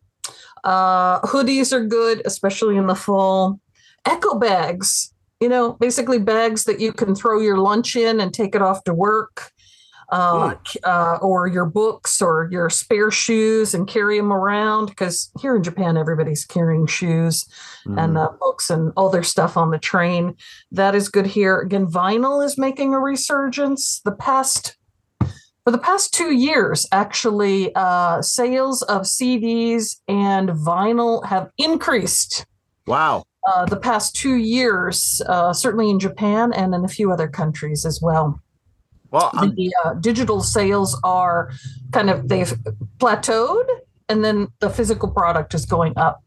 [0.63, 3.59] Uh, hoodies are good, especially in the fall.
[4.07, 8.55] Eco bags, you know, basically bags that you can throw your lunch in and take
[8.55, 9.51] it off to work.
[10.09, 15.53] Uh, uh, or your books or your spare shoes and carry them around because here
[15.53, 17.45] in Japan everybody's carrying shoes
[17.85, 20.33] and uh, books and all their stuff on the train.
[20.71, 21.59] That is good here.
[21.59, 23.99] Again, vinyl is making a resurgence.
[23.99, 24.77] The past
[25.19, 32.45] for the past two years, actually, uh, sales of CDs and vinyl have increased.
[32.85, 33.25] wow.
[33.47, 37.85] Uh, the past two years, uh, certainly in Japan and in a few other countries
[37.85, 38.41] as well.
[39.09, 41.51] Well, I'm, The uh, digital sales are
[41.93, 42.53] kind of they've
[42.97, 43.65] plateaued,
[44.09, 46.21] and then the physical product is going up.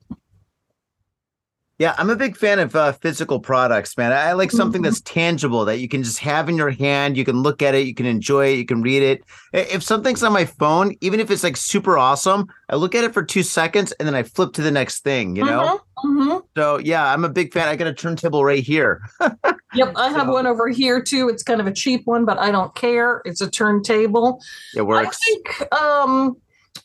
[1.81, 4.13] Yeah, I'm a big fan of uh, physical products, man.
[4.13, 4.85] I like something Mhm.
[4.85, 7.17] that's tangible that you can just have in your hand.
[7.17, 9.25] You can look at it, you can enjoy it, you can read it.
[9.55, 13.15] If something's on my phone, even if it's like super awesome, I look at it
[13.15, 15.81] for two seconds and then I flip to the next thing, you know?
[15.97, 17.67] hmm So yeah, I'm a big fan.
[17.67, 19.01] I got a turntable right here.
[19.73, 21.29] Yep, I have So- one over here too.
[21.29, 23.23] It's kind of a cheap one, but I don't care.
[23.25, 24.41] It's a turntable.
[24.75, 25.17] It works.
[25.17, 25.31] I
[25.63, 26.37] think, um,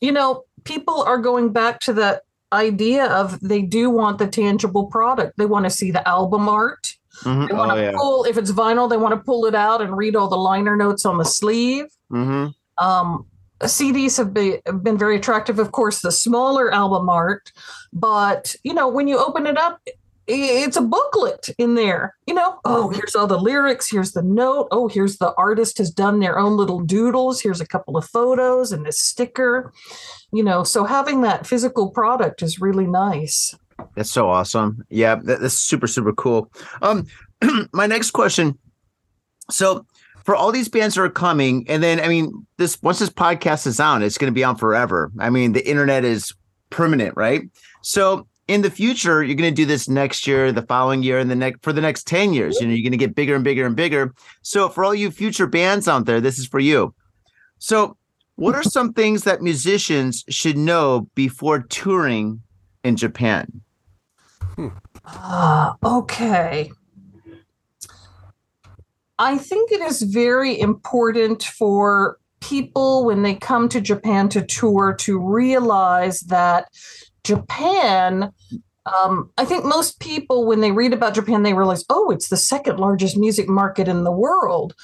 [0.01, 2.21] you know, people are going back to the
[2.55, 5.37] idea of they do want the tangible product.
[5.37, 6.93] They want to see the album art.
[7.23, 7.47] Mhm.
[7.47, 7.91] They want Oh to yeah.
[7.95, 10.75] pull, if it's vinyl, they want to pull it out and read all the liner
[10.75, 11.85] notes on the sleeve.
[12.09, 13.25] hmm Um,
[13.63, 17.51] CDs have been, have been very attractive, of course, the smaller album art.
[17.93, 19.79] But, you know, when you open it up,
[20.27, 22.15] it's a booklet in there.
[22.27, 23.89] You know, oh, here's all the lyrics.
[23.89, 24.67] Here's the note.
[24.71, 27.41] Oh, here's the artist has done their own little doodles.
[27.41, 29.71] Here's a couple of photos and a sticker.
[30.35, 33.55] You know, so having that physical product is really nice.
[33.95, 34.83] That's so awesome.
[34.89, 36.51] Yeah, that, that's super super cool.
[36.81, 37.07] Um,
[37.73, 38.57] my next question.
[39.49, 39.85] So,
[40.25, 43.65] for all these bands that are coming, and then I mean, this once this podcast
[43.65, 45.09] is on, it's going to be on forever.
[45.19, 46.33] I mean, the internet is
[46.69, 47.43] permanent, right?
[47.81, 51.31] So, in the future, you're going to do this next year, the following year, and
[51.31, 52.59] the next for the next ten years.
[52.59, 54.13] You know, you're going to get bigger and bigger and bigger.
[54.41, 56.93] So, for all you future bands out there, this is for you.
[57.59, 57.97] So,
[58.35, 62.41] what are some things that musicians should know before touring
[62.83, 63.61] in Japan?
[65.05, 66.71] Ah, okay.
[69.17, 74.93] I think it is very important for people when they come to Japan to tour
[74.99, 76.67] to realize that
[77.23, 78.31] Japan.
[78.85, 82.37] Um, I think most people, when they read about Japan, they realize, oh, it's the
[82.37, 84.75] second largest music market in the world.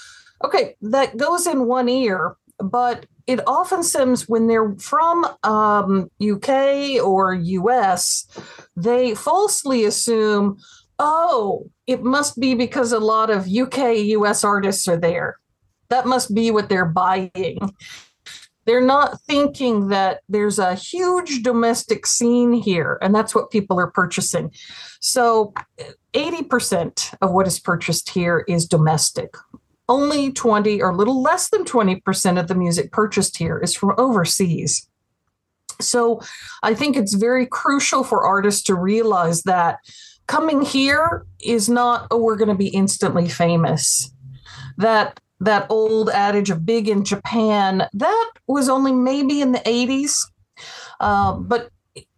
[0.43, 7.03] Okay, that goes in one ear, but it often seems when they're from um, UK
[7.03, 8.27] or US,
[8.75, 10.57] they falsely assume,
[10.99, 15.37] oh, it must be because a lot of UK, US artists are there.
[15.89, 17.59] That must be what they're buying.
[18.65, 23.89] They're not thinking that there's a huge domestic scene here, and that's what people are
[23.91, 24.51] purchasing.
[24.99, 25.53] So,
[26.13, 29.33] 80% of what is purchased here is domestic.
[29.91, 33.93] Only 20 or a little less than 20% of the music purchased here is from
[33.97, 34.87] overseas.
[35.81, 36.21] So
[36.63, 39.79] I think it's very crucial for artists to realize that
[40.27, 44.11] coming here is not, oh, we're going to be instantly famous.
[44.77, 50.23] That that old adage of big in Japan, that was only maybe in the 80s.
[50.99, 51.69] Uh, but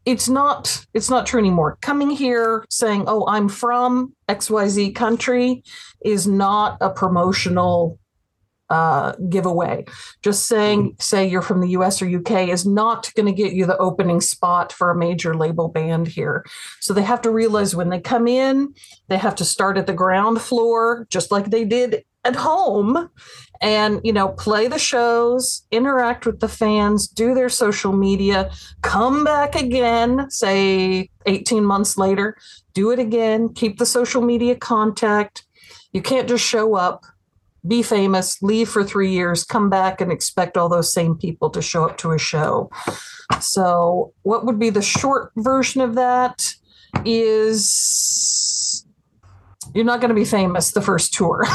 [0.06, 1.78] it's not it's not true anymore.
[1.82, 5.64] Coming here saying oh i'm from xyz country
[6.04, 8.00] is not a promotional
[8.70, 9.86] uh, giveaway.
[10.24, 13.66] Just saying say you're from the us or uk is not going to get you
[13.66, 16.44] the opening spot for a major label band here.
[16.80, 18.74] So they have to realize when they come in
[19.10, 23.10] they have to start at the ground floor just like they did at home
[23.62, 28.52] and you know play the shows interact with the fans do their social media
[28.82, 32.38] come back again say 18 months later
[32.74, 35.46] do it again keep the social media contact
[35.92, 37.04] you can't just show up
[37.66, 41.62] be famous leave for three years come back and expect all those same people to
[41.62, 42.70] show up to a show
[43.40, 46.54] so what would be the short version of that
[47.06, 48.86] is
[49.74, 51.46] you're not going to be famous the first tour.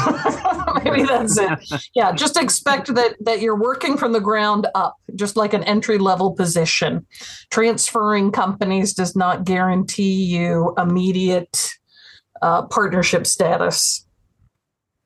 [0.83, 1.89] Maybe that's it.
[1.93, 5.97] Yeah, just expect that that you're working from the ground up, just like an entry
[5.97, 7.05] level position.
[7.51, 11.69] Transferring companies does not guarantee you immediate
[12.41, 14.05] uh, partnership status.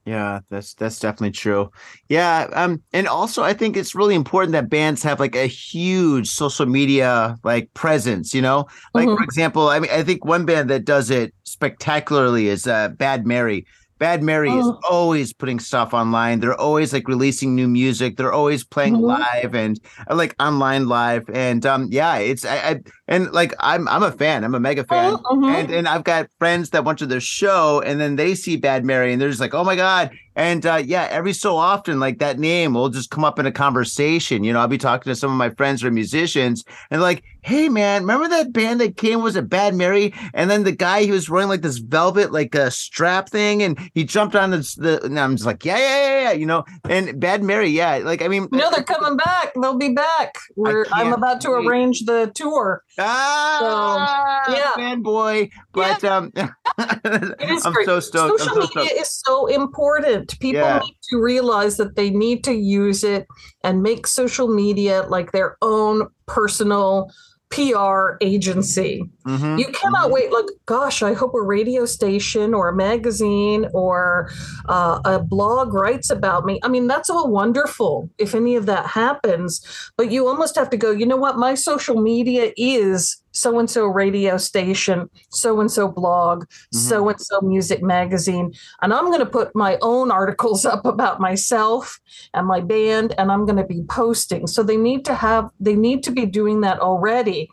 [0.05, 1.71] Yeah, that's that's definitely true.
[2.09, 6.28] Yeah, um, and also I think it's really important that bands have like a huge
[6.30, 8.34] social media like presence.
[8.34, 9.15] You know, like Mhm.
[9.15, 13.26] for example, I mean, I think one band that does it spectacularly is uh, Bad
[13.26, 13.65] Mary.
[14.04, 14.80] Bad Mary is Oh.
[14.89, 16.41] always putting stuff online.
[16.41, 18.18] They're always like releasing new music.
[18.18, 19.18] They're always playing Mhm.
[19.18, 19.80] live and
[20.10, 21.24] uh, like online live.
[21.34, 24.43] And um, yeah, it's I, I and like I'm I'm a fan.
[24.43, 25.14] I'm a mega fan.
[25.32, 25.47] Mhm.
[25.56, 28.84] And and I've got friends that went to their show and then they see Bad
[28.84, 30.12] Mary and they're just like, oh my God.
[30.36, 33.54] And uh, yeah, every so often, like that name will just come up in a
[33.54, 34.43] conversation.
[34.43, 37.24] You know, I'll be talking to some of my friends who are musicians and like,
[37.44, 40.14] hey man, remember that band that came was a Bad Mary?
[40.34, 43.78] And then the guy he was wearing like this velvet like a strap thing and
[43.94, 46.64] he jumped on this the and I'm just like, yeah, yeah, yeah, yeah, you know,
[46.89, 47.98] and Bad Mary, yeah.
[47.98, 49.54] Like I mean No, they're coming back.
[49.62, 50.36] They'll be back.
[50.56, 51.68] We're, I'm about to wait.
[51.68, 52.84] arrange the tour.
[52.98, 54.72] Ah, yeah.
[54.78, 55.50] fanboy.
[55.74, 57.86] But um It is I'm great.
[57.86, 58.39] so stoked.
[58.39, 59.02] Social so media stoked.
[59.02, 60.39] is so important.
[60.39, 60.80] People Yeah.
[60.80, 63.28] need to realize that they need to use it
[63.64, 67.10] and make social media like their own personal
[67.54, 69.04] PR agency.
[69.28, 70.14] Mhm, You cannot mhm.
[70.14, 70.32] wait.
[70.34, 74.30] Like, gosh, I hope a radio station or a magazine or
[74.68, 76.60] uh, a blog writes about me.
[76.64, 79.62] I mean, that's all wonderful if any of that happens.
[79.97, 81.38] But you almost have to go, you know what?
[81.38, 87.20] My social media is so and so radio station, so and so blog, so and
[87.20, 88.54] so music magazine.
[88.82, 92.00] And I'm going to put my own articles up about myself
[92.34, 94.48] and my band, and I'm going to be posting.
[94.48, 97.50] So they need to have, they need to be doing that already.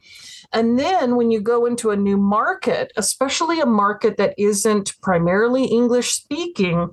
[0.52, 5.64] And then when you go into a new market, especially a market that isn't primarily
[5.66, 6.90] English speaking,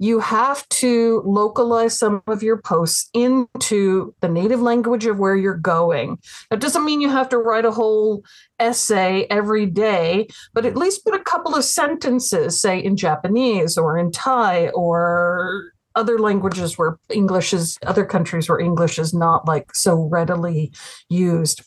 [0.00, 5.54] you have to localize some of your posts into the native language of where you're
[5.54, 6.18] going.
[6.48, 8.24] That doesn't mean you have to write a whole
[8.58, 13.98] essay every day, but at least put a couple of sentences, say in Japanese or
[13.98, 19.74] in Thai or other languages where English is, other countries where English is not like
[19.74, 20.72] so readily
[21.10, 21.62] used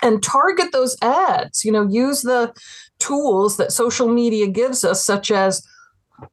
[0.00, 2.52] and target those ads you know use the
[3.00, 5.66] tools that social media gives us such as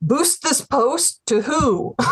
[0.02, 1.96] boost this post to who?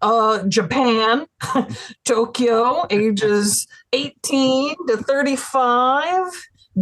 [0.00, 1.26] Uh, japan
[2.04, 6.24] tokyo ages 18 to 35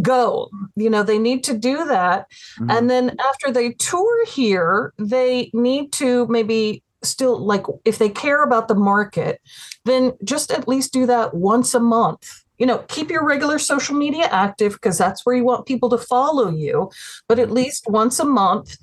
[0.01, 0.49] go.
[0.75, 2.27] You know they need to do that.
[2.59, 2.71] Mhm.
[2.77, 8.43] and then after they tour here they need to maybe still like if they care
[8.43, 9.39] about the market
[9.85, 12.43] then just at least do that once a month.
[12.57, 15.97] You know keep your regular social media active because that's where you want people to
[15.97, 16.89] follow you
[17.27, 18.77] but at least once a month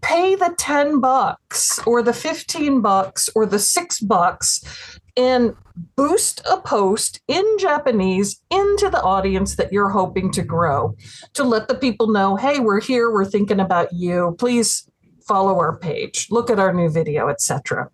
[0.00, 5.54] pay the 10 bucks or the 15 bucks or the 6 bucks and
[5.96, 10.96] boost a post in Japanese into the audience that you're hoping to grow
[11.34, 14.88] to let the people know hey we're here we're thinking about you please
[15.26, 17.90] follow our page look at our new video etc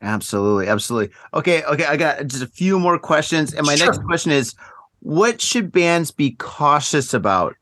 [0.00, 1.14] Absolutely, absolutely.
[1.34, 1.84] Okay, okay.
[1.84, 3.86] I got just a few more questions, and my Sure.
[3.86, 4.54] next question is:
[5.00, 7.56] What should bands be cautious about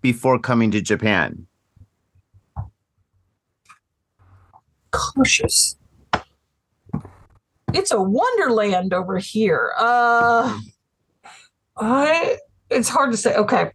[0.00, 1.46] before coming to Japan?
[4.92, 5.76] Cautious.
[7.74, 9.72] It's a wonderland over here.
[9.78, 10.58] Uh
[11.76, 12.38] I
[12.70, 13.34] it's hard to say.
[13.34, 13.70] Okay.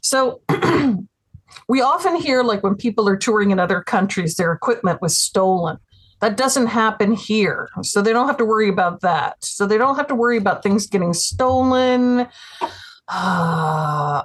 [0.00, 0.40] So
[1.68, 5.78] we often hear like when people are touring in other countries their equipment was stolen.
[6.20, 7.68] That doesn't happen here.
[7.82, 9.36] So they don't have to worry about that.
[9.44, 12.26] So they don't have to worry about things getting stolen.
[13.06, 14.22] Uh,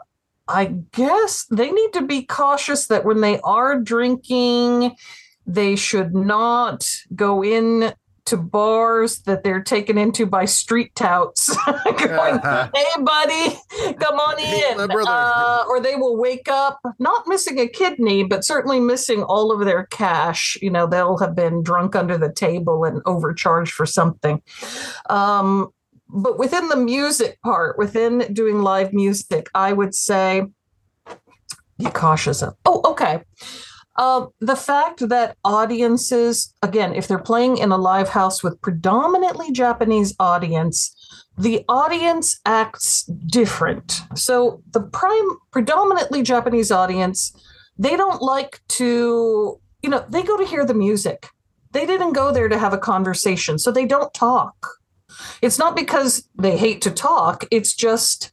[0.47, 4.95] I guess they need to be cautious that when they are drinking,
[5.45, 7.93] they should not go in
[8.25, 11.55] to bars that they're taken into by street touts.
[11.85, 12.39] Going,
[12.73, 13.57] hey buddy
[13.99, 18.79] come on in uh, or they will wake up not missing a kidney but certainly
[18.79, 20.57] missing all of their cash.
[20.61, 24.41] You know they'll have been drunk under the table and overcharged for something.
[25.09, 25.73] Um,
[26.13, 30.43] but within the music part within doing live music i would say
[31.79, 33.21] be cautious of oh okay
[33.95, 39.51] uh, the fact that audiences, again, if they're playing in a live house with predominantly
[39.51, 40.95] Japanese audience,
[41.37, 44.01] the audience acts different.
[44.15, 47.33] So the prime predominantly Japanese audience,
[47.77, 51.27] they don't like to, you know, they go to hear the music.
[51.71, 54.55] They didn't go there to have a conversation, so they don't talk.
[55.41, 58.31] It's not because they hate to talk, it's just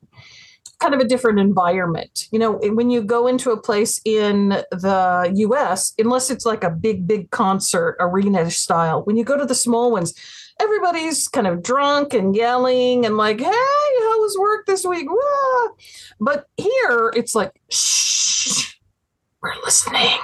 [0.80, 2.26] kind of a different environment.
[2.32, 6.70] You know, when you go into a place in the US, unless it's like a
[6.70, 10.14] big, big concert arena style, when you go to the small ones,
[10.60, 15.06] everybody's kind of drunk and yelling and like, hey, how was work this week?
[15.10, 15.68] Wah.
[16.18, 18.74] But here it's like, shh,
[19.42, 20.18] we're listening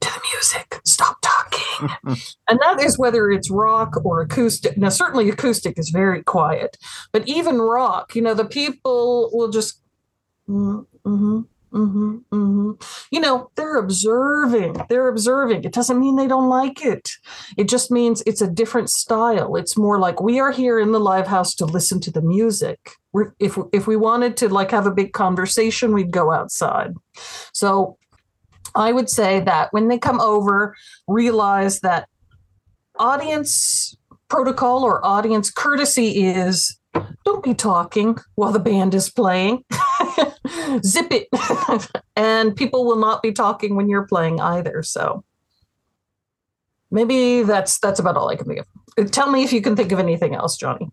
[0.00, 0.80] to the music.
[0.84, 1.88] Stop talking.
[2.48, 4.76] and that is whether it's rock or acoustic.
[4.76, 6.76] Now, certainly acoustic is very quiet,
[7.12, 9.80] but even rock, you know, the people will just
[10.48, 11.40] Mm-hmm.
[11.74, 12.72] Mm-hmm, mm-hmm.
[13.10, 14.76] You know, they're observing.
[14.88, 15.64] They're observing.
[15.64, 17.10] It doesn't mean they don't like it.
[17.56, 19.56] It just means it's a different style.
[19.56, 22.78] It's more like we are here in the live house to listen to the music.
[23.12, 26.94] We're, if if we wanted to like have a big conversation, we'd go outside.
[27.52, 27.98] So
[28.76, 30.76] I would say that when they come over,
[31.08, 32.08] realize that
[33.00, 33.96] audience
[34.28, 36.78] protocol or audience courtesy is
[37.24, 39.64] don't be talking while the band is playing.
[40.84, 41.28] Zip it.
[42.16, 44.82] and people will not be talking when you're playing either.
[44.82, 45.24] So
[46.90, 49.10] maybe that's that's about all I can think of.
[49.10, 50.90] Tell me if you can think of anything else, Johnny.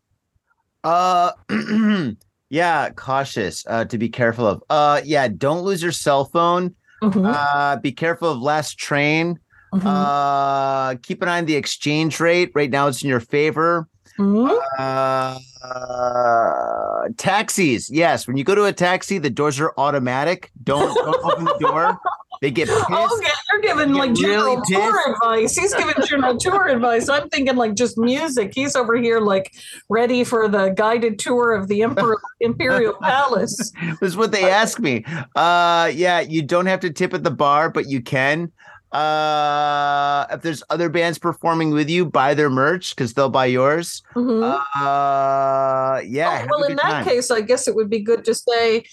[0.84, 1.32] Uh,
[2.50, 3.64] yeah, cautious.
[3.68, 4.64] Uh, to be careful of.
[4.70, 6.76] Uh, yeah, don't lose your cell phone.
[7.04, 9.40] Mhm, Uh, be careful of last train.
[9.74, 12.52] mhm, Uh, keep an eye on the exchange rate.
[12.56, 13.88] Right now, it's in your favor.
[14.22, 15.40] Mhm.
[15.64, 17.90] Uh, taxis.
[17.90, 20.52] Yes, when you go to a taxi, the doors are automatic.
[20.64, 22.00] Don't, don't open the door.
[22.42, 22.86] They get pissed.
[22.90, 23.32] Oh, okay.
[23.52, 25.08] You're giving like general really tour pissed.
[25.10, 25.56] advice.
[25.56, 27.08] He's giving general tour advice.
[27.10, 28.54] I'm thinking like just music.
[28.56, 29.54] He's over here like
[29.90, 33.72] ready for the guided tour of the Emperor, Imperial Palace.
[34.00, 35.06] This is what they ask me.
[35.36, 38.52] Uh, yeah, you don't have to tip at the bar, but you can.
[38.92, 44.02] Uh, if there's other bands performing with you, buy their merch because they'll buy yours.
[44.16, 44.44] Mhm.
[44.76, 46.46] Uh, yeah.
[46.46, 47.04] Oh, well, in that time.
[47.06, 48.84] case, I guess it would be good to say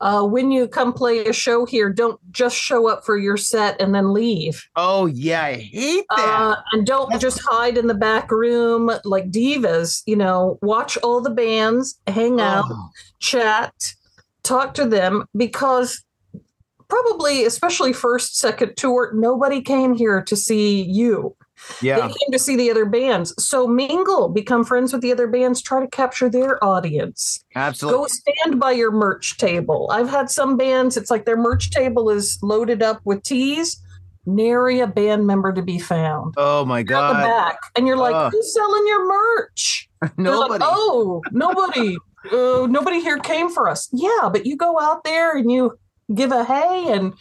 [0.00, 3.80] uh, when you come play a show here, don't just show up for your set
[3.80, 4.64] and then leave.
[4.76, 6.18] Oh yeah, I hate that.
[6.40, 10.02] Uh, and don't That's- just hide in the back room like divas.
[10.06, 13.94] You know, watch all the bands, hang out, Oh, chat,
[14.42, 16.04] talk to them because
[16.88, 21.34] probably, especially first, second tour, nobody came here to see you.
[21.82, 21.96] yeah.
[21.96, 23.34] They came to see the other bands.
[23.42, 27.44] So mingle, become friends with the other bands, try to capture their audience.
[27.54, 27.98] Absolutely.
[28.00, 29.88] Go stand by your merch table.
[29.92, 33.82] I've had some bands, it's like their merch table is loaded up with teas,
[34.26, 36.34] nary a band member to be found.
[36.36, 37.22] oh my At the god.
[37.24, 37.58] back.
[37.76, 38.32] And you're like, Ugh.
[38.32, 39.88] who's selling your merch?
[40.00, 40.64] They're like, Nobody.
[40.66, 41.96] oh, nobody.
[42.32, 43.88] uh, nobody here came for us.
[43.92, 45.76] Yeah, but you go out there and you
[46.14, 47.14] give a hey and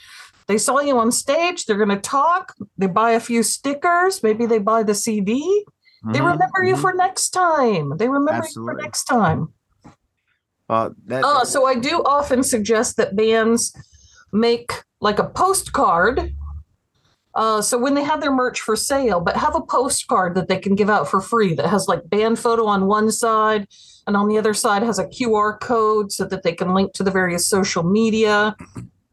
[0.47, 1.65] they saw you on stage.
[1.65, 2.53] They're going to talk.
[2.77, 4.23] They buy a few stickers.
[4.23, 5.65] Maybe they buy the CD.
[6.13, 6.81] They Mhm, remember you mhm.
[6.81, 7.97] for next time.
[7.97, 9.53] They remember you for next time.
[10.69, 13.73] Uh, that, Uh, so I do often suggest that bands
[14.31, 16.33] make like a postcard.
[17.33, 20.57] Uh, so when they have their merch for sale, but have a postcard that they
[20.57, 23.67] can give out for free that has like band photo on one side
[24.07, 27.03] and on the other side has a QR code so that they can link to
[27.03, 28.55] the various social media.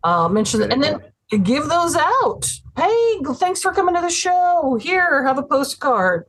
[0.03, 1.01] Uh, mention and then
[1.43, 2.51] give those out.
[2.77, 4.79] Hey, thanks for coming to the show.
[4.81, 6.27] Here, have a postcard.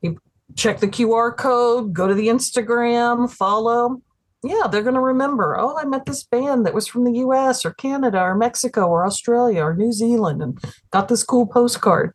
[0.00, 0.18] You
[0.56, 4.02] check the QR code, go to the Instagram, follow
[4.42, 7.64] yeah, they're going to remember, oh, I met this band that was from the US
[7.64, 10.58] or Canada or Mexico or Australia or New Zealand and
[10.90, 12.12] got this cool postcard.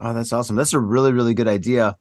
[0.00, 0.54] Oh, that's awesome.
[0.54, 1.96] That's a really, really good idea.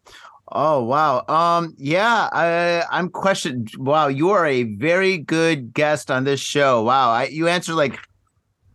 [0.49, 1.23] Oh wow.
[1.27, 3.71] Um yeah, I I'm questioned.
[3.77, 6.83] Wow, you are a very good guest on this show.
[6.83, 7.11] Wow.
[7.11, 7.97] I you answer like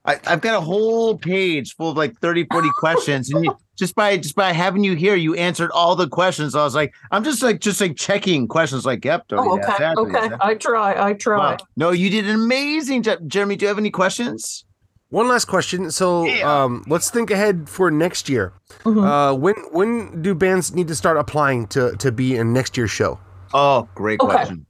[0.04, 3.94] I, I've got a whole page full of like 30, 40 questions, and you just
[3.94, 6.54] by just by having you here, you answered all the questions.
[6.54, 8.84] I was like, I'm just like just like checking questions.
[8.84, 9.24] Like, yep.
[9.32, 9.92] Oh, okay.
[9.96, 10.36] Okay.
[10.40, 11.08] I try.
[11.08, 11.38] I try.
[11.52, 11.56] Wow.
[11.76, 13.56] No, you did an amazing job, Jeremy.
[13.56, 14.64] Do you have any questions?
[15.12, 15.90] One last question.
[15.90, 16.48] So, Yeah.
[16.64, 18.54] um, let's think ahead for next year.
[18.84, 19.04] Mhm.
[19.06, 22.90] Uh, when when do bands need to start applying to to be in next year's
[22.90, 23.18] show?
[23.52, 24.32] Oh, great Okay.
[24.32, 24.64] question.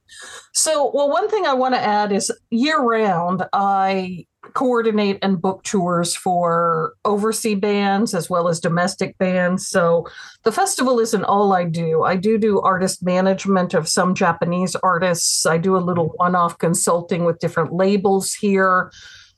[0.53, 5.63] So, well, one thing I want to add is year round, I coordinate and book
[5.63, 9.69] tours for overseas bands as well as domestic bands.
[9.69, 10.09] So,
[10.43, 12.03] the festival isn't all I do.
[12.03, 15.47] I do do artist management of some Japanese artists.
[15.47, 18.91] I do a little one off consulting with different labels here,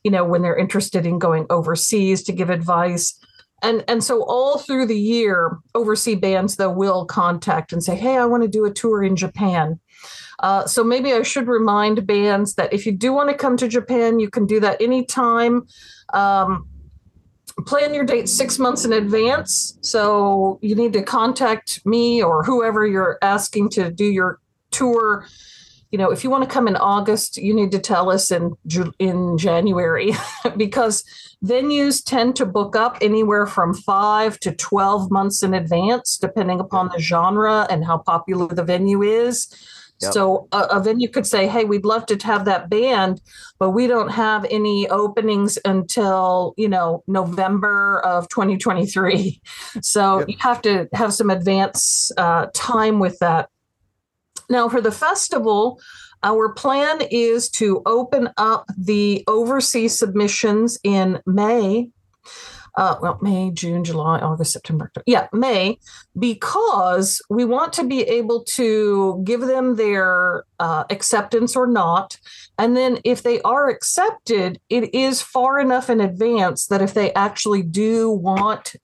[0.05, 3.19] you know, when they're interested in going overseas to give advice.
[3.63, 8.19] And, and so all through the year, overseas bands though will contact and say, "Hey,
[8.19, 9.81] I want to do a tour in Japan."
[10.41, 13.69] Uh, so maybe I should remind bands that if you do want to come to
[13.69, 15.67] Japan, you can do that anytime.
[16.13, 16.69] Um,
[17.67, 19.79] plan your date six months in advance.
[19.81, 24.41] So you need to contact me or whoever you're asking to do your
[24.71, 25.27] tour.
[25.95, 28.57] You know, if you want to come in August, you need to tell us in
[28.99, 30.11] in January
[30.57, 31.05] because
[31.47, 36.89] venues tend to book up anywhere from five to twelve months in advance, depending upon
[36.89, 39.47] the genre and how popular the venue is.
[40.03, 40.13] Yep.
[40.15, 43.21] So a, a venue could say, "Hey, we'd love to have that band,
[43.61, 49.41] but we don't have any openings until you know November of 2023."
[49.81, 50.29] So Yep.
[50.29, 53.49] you have to have some advance uh, time with that.
[54.49, 55.81] Now, for the festival,
[56.23, 61.91] our plan is to open up the overseas submissions in May.
[62.77, 64.91] Uh, well, May, June, July, August, September.
[65.07, 65.79] Yeah, May,
[66.19, 72.19] because we want to be able to give them their uh, acceptance or not.
[72.59, 77.13] And then if they are accepted, it is far enough in advance that if they
[77.13, 78.75] actually do want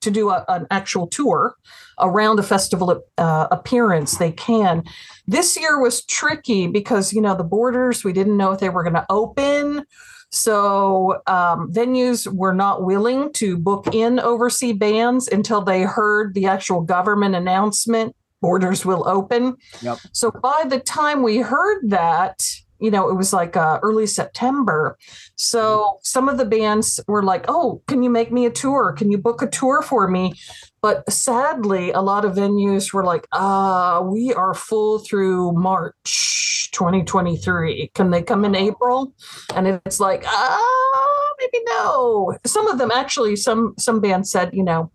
[0.00, 1.54] to do a, an actual tour
[2.00, 4.84] around a festival uh, appearance, they can.
[5.26, 8.82] This year was tricky because, you know, the borders, we didn't know if they were
[8.82, 9.84] going to open.
[10.30, 16.46] So um, venues were not willing to book in overseas bands until they heard the
[16.46, 19.56] actual government announcement borders will open.
[19.82, 19.98] Yep.
[20.12, 22.42] So by the time we heard that,
[22.78, 24.96] you know, it was like uh, early September.
[25.34, 28.92] So some of the bands were like, "Oh, can you make me a tour?
[28.92, 30.34] Can you book a tour for me?"
[30.80, 37.90] But sadly, a lot of venues were like, "Ah, we are full through March 2023.
[37.94, 39.12] Can they come in April?"
[39.54, 44.62] And it's like, "Ah, maybe no." Some of them actually, some some bands said, you
[44.62, 44.90] know,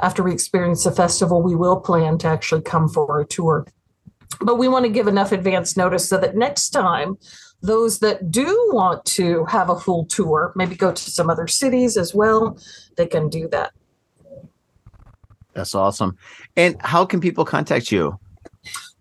[0.00, 3.66] after we experience the festival, we will plan to actually come for a tour
[4.40, 7.16] but we want to give enough advance notice so that next time
[7.62, 11.96] those that do want to have a full tour maybe go to some other cities
[11.96, 12.58] as well
[12.96, 13.72] they can do that
[15.54, 16.16] That's awesome.
[16.56, 18.18] And how can people contact you?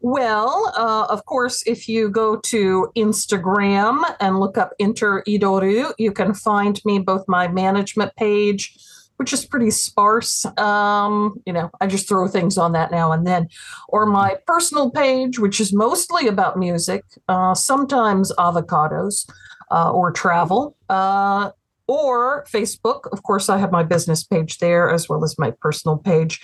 [0.04, 6.34] well uh, of course if you go to instagram and look up Interidoru you can
[6.34, 8.78] find me both my management page
[9.16, 13.26] which is pretty sparse um, you know i just throw things on that now and
[13.26, 13.48] then
[13.88, 19.26] or my personal page which is mostly about music uh, sometimes avocados
[19.72, 21.50] uh, or travel uh,
[21.88, 25.98] or facebook of course i have my business page there as well as my personal
[25.98, 26.42] page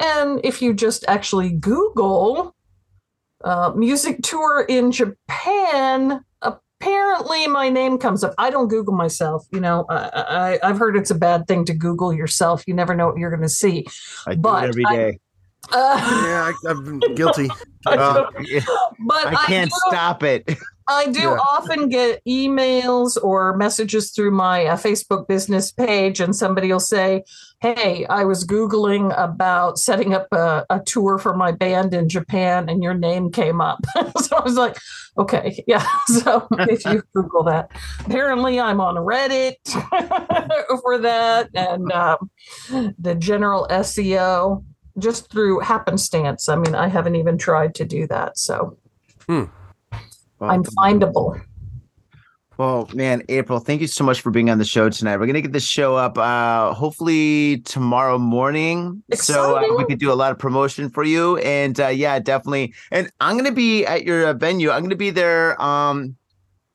[0.00, 2.54] and if you just actually google
[3.44, 6.22] uh, music tour in Japan.
[6.42, 8.34] Apparently, my name comes up.
[8.38, 9.46] I don't Google myself.
[9.52, 12.64] You know, I, I, I've heard it's a bad thing to Google yourself.
[12.66, 13.86] You never know what you're going to see.
[14.26, 15.18] I do But it every I- day.
[15.72, 17.50] Uh, Yeah, I, I've been guilty.
[17.86, 18.26] I Uh,
[19.00, 20.44] but I can't do, stop it.
[20.86, 21.38] I do Yeah.
[21.52, 27.22] often get emails or messages through my uh, Facebook business page, and somebody will say,
[27.60, 32.68] Hey, I was Googling about setting up a, a tour for my band in Japan,
[32.68, 33.78] and your name came up.
[34.20, 34.76] so I was like,
[35.16, 35.86] Okay, yeah.
[36.08, 39.54] So if you Google that, apparently I'm on Reddit
[40.82, 42.30] for that, and um,
[42.98, 44.64] the general SEO
[44.98, 46.48] just through happenstance.
[46.48, 48.38] I mean, I haven't even tried to do that.
[48.38, 48.76] So
[49.28, 51.40] I'm findable.
[52.58, 55.16] Well, man, Apryl, thank you so much for being on the show tonight.
[55.16, 59.02] We're gonna get this show up uh hopefully tomorrow morning.
[59.14, 61.38] So uh, we could do a lot of promotion for you.
[61.38, 62.74] And uh yeah, definitely.
[62.90, 64.70] And I'm gonna be at your uh, venue.
[64.70, 66.16] I'm gonna be there um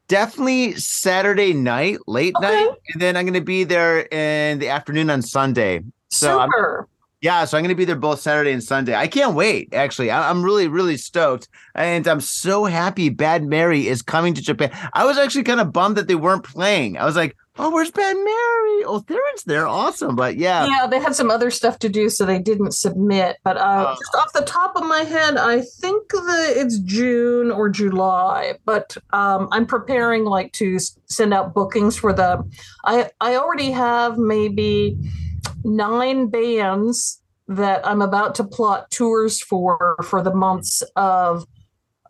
[0.07, 2.47] definitely Saturday night, late Okay.
[2.47, 5.81] night, and then I'm gonna be there in the afternoon on Sunday.
[6.09, 6.87] So I'm Super.
[7.21, 8.93] Yeah, so I'm going to be there both Saturday and Sunday.
[8.95, 9.73] I can't wait.
[9.73, 13.09] Actually, I- I'm really, really stoked, and I'm so happy.
[13.09, 14.71] Bad Mary is coming to Japan.
[14.93, 16.97] I was actually kind of bummed that they weren't playing.
[16.97, 18.83] I was like, Oh, where's Bad Mary?
[18.83, 19.65] Oh, Theron's there.
[19.65, 20.17] Awesome.
[20.17, 20.65] But yeah.
[20.67, 23.37] Yeah, they had some other stuff to do, so they didn't submit.
[23.45, 23.95] But uh, Oh.
[23.97, 28.55] just off the top of my head, I think the it's June or July.
[28.65, 32.43] But um, I'm preparing like to send out bookings for the.
[32.83, 34.97] I I already have maybe
[35.63, 41.45] nine bands that I'm about to plot tours for for the months of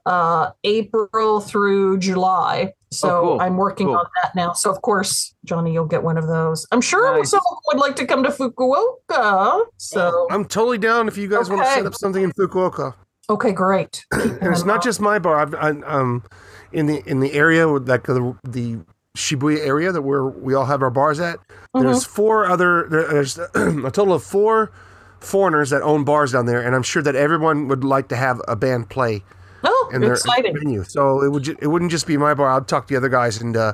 [0.06, 2.74] uh, April through July.
[2.92, 3.42] So Oh, cool.
[3.42, 3.98] I'm working Cool.
[3.98, 4.54] on that now.
[4.54, 6.66] So of course, Johnny, you'll get one of those.
[6.72, 7.32] I'm sure Nice.
[7.32, 9.66] someone would like to come to Fukuoka.
[9.78, 12.94] So I'm totally down if you guys want to set up something in Fukuoka.
[13.30, 14.06] okay, great.
[14.14, 15.38] And it's not just my bar.
[15.42, 16.24] I've, I, um,
[16.72, 18.78] in the in the area with like the, the
[19.16, 21.40] Shibuya area that where we all have our bars at.
[21.74, 22.14] There's Mm-hmm.
[22.14, 22.88] four other.
[22.90, 24.72] There's a total of four
[25.20, 28.40] foreigners that own bars down there, and I'm sure that everyone would like to have
[28.48, 29.24] a band play
[29.64, 30.54] oh, in their exciting.
[30.58, 30.84] venue.
[30.84, 32.50] So it would ju- it wouldn't just be my bar.
[32.50, 33.74] I'll talk to the other guys, and uh,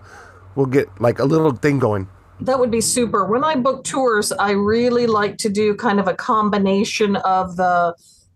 [0.56, 2.08] we'll get like a little thing going.
[2.40, 3.26] That would be super.
[3.26, 7.94] When I book tours, I really like to do kind of a combination of the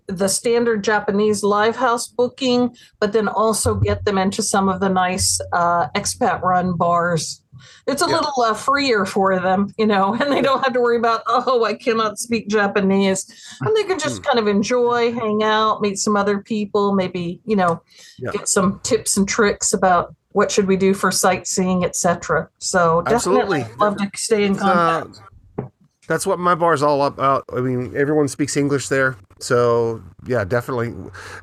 [0.08, 4.90] the standard Japanese live house booking, but then also get them into some of the
[4.90, 7.42] nice uh, expat run bars.
[7.88, 8.18] It's a Yeah.
[8.18, 11.64] little uh, freer for them, you know, and they don't have to worry about, oh,
[11.64, 13.26] I cannot speak Japanese.
[13.62, 17.56] And they can just kind of enjoy, hang out, meet some other people, maybe, you
[17.56, 17.82] know,
[18.20, 18.32] Yeah.
[18.32, 22.50] get some tips and tricks about what should we do for sightseeing, etc.
[22.60, 23.78] So definitely Absolutely.
[23.80, 25.22] love to stay in contact.
[25.58, 25.64] Uh,
[26.08, 27.46] that's what my bar's all about.
[27.56, 30.94] I mean, everyone speaks English there, so yeah, definitely.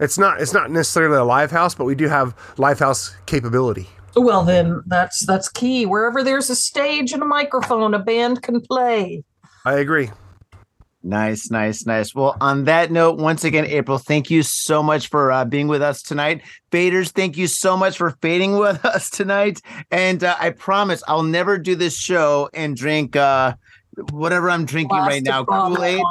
[0.01, 3.89] It's not it's not necessarily a live house, but we do have live house capability.
[4.15, 5.87] Well, then that's that's key.
[5.87, 9.25] Wherever there's a stage and a microphone, a band can play.
[9.65, 10.11] I agree.
[11.05, 12.15] Nice, nice, nice.
[12.15, 15.83] Well, on that note, once again, Apryl, thank you so much for uh, being with
[15.83, 16.43] us tonight.
[16.71, 19.61] Faders, thank you so much for fading with us tonight.
[19.91, 23.55] And uh, I promise I'll never do this show and drink uh,
[24.11, 26.03] whatever I'm drinking right now Kool Aid,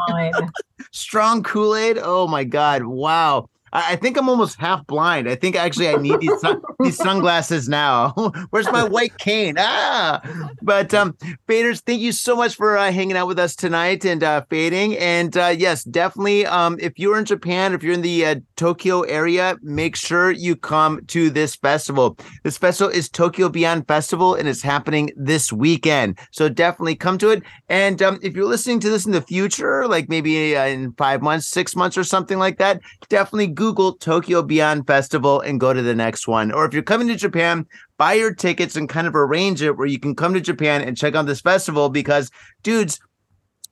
[0.91, 1.97] strong Kool Aid.
[2.01, 2.83] Oh my God.
[2.83, 3.49] Wow.
[3.73, 5.29] I, I think I'm almost half blind.
[5.29, 8.11] I think actually I need these, sun- these sunglasses now.
[8.49, 9.55] Where's my white cane?
[9.57, 10.21] Ah,
[10.61, 11.13] but um,
[11.47, 14.97] faders, thank you so much for uh, hanging out with us tonight and uh, fading.
[14.97, 16.45] And uh, yes, definitely.
[16.45, 20.55] Um, if you're in Japan, if you're in the uh, Tokyo area, make sure you
[20.55, 22.17] come to this festival.
[22.43, 26.19] This festival is Tokyo Beyond Festival, and it's happening this weekend.
[26.31, 27.43] So definitely come to it.
[27.69, 31.21] And um, if you're listening to this in the future, like maybe uh, in five
[31.21, 35.83] months, six months, or something like that, definitely Google Tokyo Beyond Festival and go to
[35.83, 36.51] the next one.
[36.51, 37.67] Or if you're coming to Japan,
[37.99, 40.97] buy your tickets and kind of arrange it where you can come to Japan and
[40.97, 42.31] check out this festival because,
[42.63, 42.99] dudes,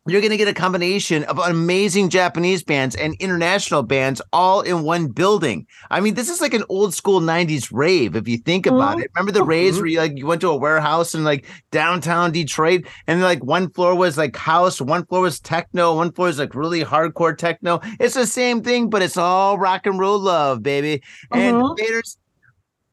[0.07, 4.83] you're going to get a combination of amazing Japanese bands and international bands all in
[4.83, 5.67] one building.
[5.91, 9.03] I mean, this is like an old school 90s rave if you think about Mhm.
[9.03, 9.11] it.
[9.15, 9.81] Remember the raves Mhm.
[9.81, 13.69] where you like you went to a warehouse in like downtown Detroit and like one
[13.71, 17.79] floor was like house, one floor was techno, one floor is like really hardcore techno.
[17.99, 21.03] It's the same thing, but it's all rock and roll love, baby.
[21.31, 21.77] And Mhm.
[21.77, 22.15] Faders,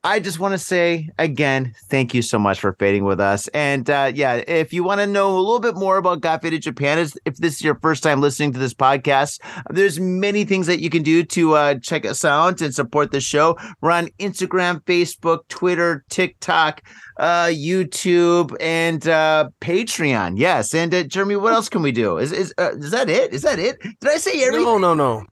[0.07, 3.48] I just want to say again, thank you so much for fading with us.
[3.48, 6.62] And uh, yeah, if you want to know a little bit more about Got Faded
[6.62, 10.78] Japan, if this is your first time listening to this podcast, there's many things that
[10.78, 13.59] you can do to uh, check us out and support the show.
[13.80, 16.82] We're on Instagram, Facebook, Twitter, TikTok,
[17.16, 20.38] uh, YouTube, and uh, Patreon.
[20.38, 22.18] Yes, and uh, Jeremy, what else can we do?
[22.18, 23.34] Is is uh, is that it?
[23.34, 23.80] Is that it?
[23.80, 24.66] Did I say everything?
[24.66, 25.26] No, no, no.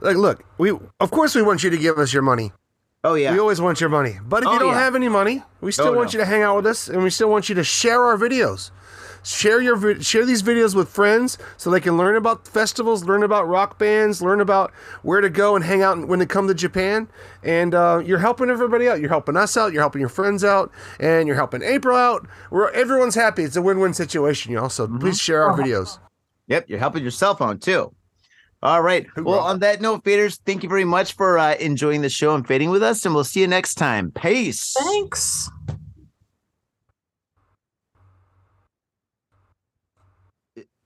[0.00, 2.50] Like, look, we of course we want you to give us your money.
[3.06, 3.32] Oh yeah.
[3.32, 4.18] We always want your money.
[4.24, 4.80] But if Oh, you don't yeah.
[4.80, 6.18] have any money, we still Oh, want no.
[6.18, 8.70] you to hang out with us, and we still want you to share our videos.
[9.22, 13.48] Share your share these videos with friends so they can learn about festivals, learn about
[13.48, 17.08] rock bands, learn about where to go and hang out when they come to Japan.
[17.42, 19.00] And uh, you're helping everybody out.
[19.00, 19.72] You're helping us out.
[19.72, 22.28] You're helping your friends out, and you're helping Apryl out.
[22.52, 23.42] We're everyone's happy.
[23.42, 24.68] It's a win-win situation, y'all.
[24.68, 24.98] So Mm-hmm.
[24.98, 25.98] please share our videos.
[26.46, 27.95] Yep, you're helping your cell phone too.
[28.66, 29.06] All right.
[29.16, 32.44] Well, on that note, faders, thank you very much for uh, enjoying the show and
[32.44, 34.10] fading with us, and we'll see you next time.
[34.10, 34.74] Peace.
[34.76, 35.48] Thanks.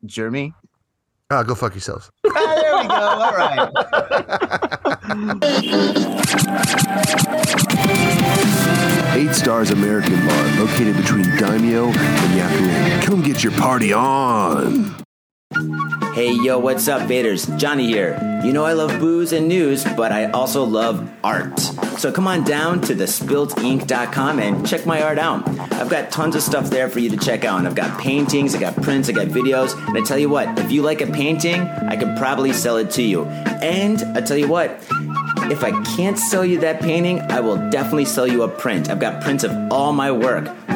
[0.04, 0.52] Jeremy.
[1.30, 2.10] Ah, go fuck yourselves.
[2.32, 2.94] Ah, there we go.
[2.94, 3.70] All right.
[9.16, 13.02] Eight Stars American Bar, located between Daimyo and Yakuin.
[13.04, 14.94] Come get your party on.
[16.14, 17.58] Hey yo, what's up, Faders?
[17.58, 18.16] Johnny here.
[18.44, 21.58] You know I love booze and news, but I also love art.
[21.98, 25.48] So come on down to thespiltink.com and check my art out.
[25.72, 27.58] I've got tons of stuff there for you to check out.
[27.58, 30.56] And I've got paintings, I got prints, I got videos, and I tell you what,
[30.56, 33.24] if you like a painting, I could probably sell it to you.
[33.24, 34.70] And I tell you what,
[35.50, 38.88] if I can't sell you that painting, I will definitely sell you a print.
[38.88, 40.46] I've got prints of all my work.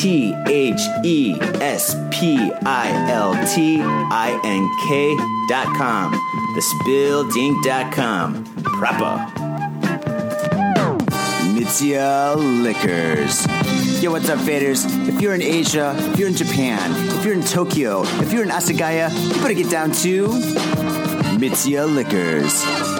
[0.00, 5.14] T H E S P I L T I N K
[5.46, 6.14] dot com.
[6.56, 8.44] Thespiltink.com.
[8.62, 9.26] Proper.
[11.52, 13.46] Mitsuya Liquors.
[14.02, 14.86] Yo, what's up, faders?
[15.06, 18.48] If you're in Asia, if you're in Japan, if you're in Tokyo, if you're in
[18.48, 20.28] Asagaya, you better get down to
[21.38, 22.99] Mitsuya Liquors.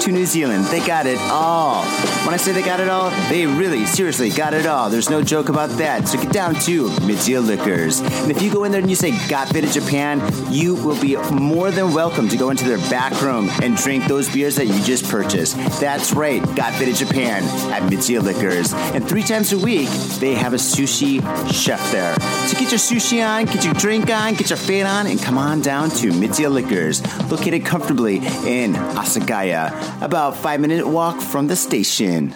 [0.00, 0.64] to New Zealand.
[0.66, 1.84] They got it all.
[2.24, 4.90] When I say they got it all, they really, seriously got it all.
[4.90, 6.08] There's no joke about that.
[6.08, 8.00] So get down to Mitsuya Liquors.
[8.00, 11.16] And if you go in there and you say Got Faded Japan, you will be
[11.32, 14.82] more than welcome to go into their back room and drink those beers that you
[14.82, 15.56] just purchased.
[15.80, 17.42] That's right, Got Faded Japan
[17.72, 18.72] at Mitsuya Liquors.
[18.72, 19.88] And three times a week,
[20.18, 21.20] they have a sushi
[21.52, 22.14] chef there.
[22.48, 25.38] So get your sushi on, get your drink on, get your fade on, and come
[25.38, 31.56] on down to Mitsuya Liquors, located comfortably in Asagaya, about five minute walk from the
[31.56, 32.34] station.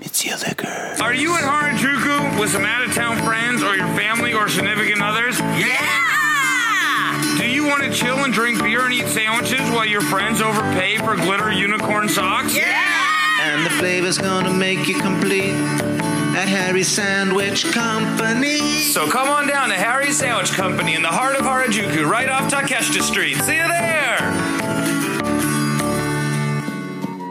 [0.00, 1.00] Mitsuya Liquors.
[1.00, 5.02] Are you at Harajuku with some out of town friends or your family or significant
[5.02, 5.38] others?
[5.38, 7.36] Yeah!
[7.38, 10.98] Do you want to chill and drink beer and eat sandwiches while your friends overpay
[10.98, 12.56] for glitter unicorn socks?
[12.56, 13.00] Yeah!
[13.42, 15.54] And the flavor's gonna make you complete
[16.36, 18.58] at Harry's Sandwich Company.
[18.92, 22.50] So come on down to Harry's Sandwich Company in the heart of Harajuku, right off
[22.50, 23.36] Takeshita Street.
[23.36, 24.39] See you there!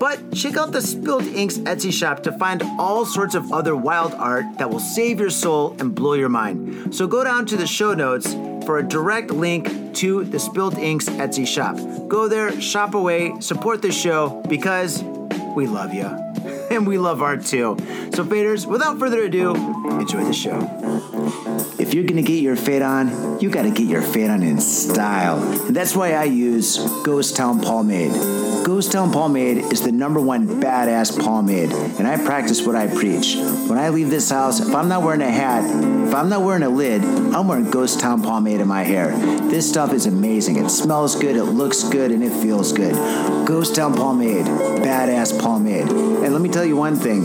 [0.00, 4.14] But check out the Spilt Inks Etsy shop to find all sorts of other wild
[4.14, 6.94] art that will save your soul and blow your mind.
[6.94, 8.32] So go down to the show notes
[8.64, 11.76] for a direct link to the Spilt Inks Etsy shop.
[12.08, 15.02] Go there, shop away, support the show because
[15.54, 16.08] we love you.
[16.70, 17.76] And we love art too.
[18.14, 19.56] So, faders, without further ado,
[19.98, 20.60] enjoy the show.
[21.90, 25.42] If you're gonna get your fade on, you gotta get your fade on in style.
[25.66, 28.12] And that's why I use Ghost Town Pomade.
[28.64, 33.34] Ghost Town Pomade is the number one badass pomade, and I practice what I preach.
[33.66, 35.64] When I leave this house, if I'm not wearing a hat,
[36.06, 39.10] if I'm not wearing a lid, I'm wearing Ghost Town Pomade in my hair.
[39.48, 40.64] This stuff is amazing.
[40.64, 42.94] It smells good, it looks good, and it feels good.
[43.48, 45.88] Ghost Town Pomade, badass pomade.
[45.88, 47.24] And let me tell you one thing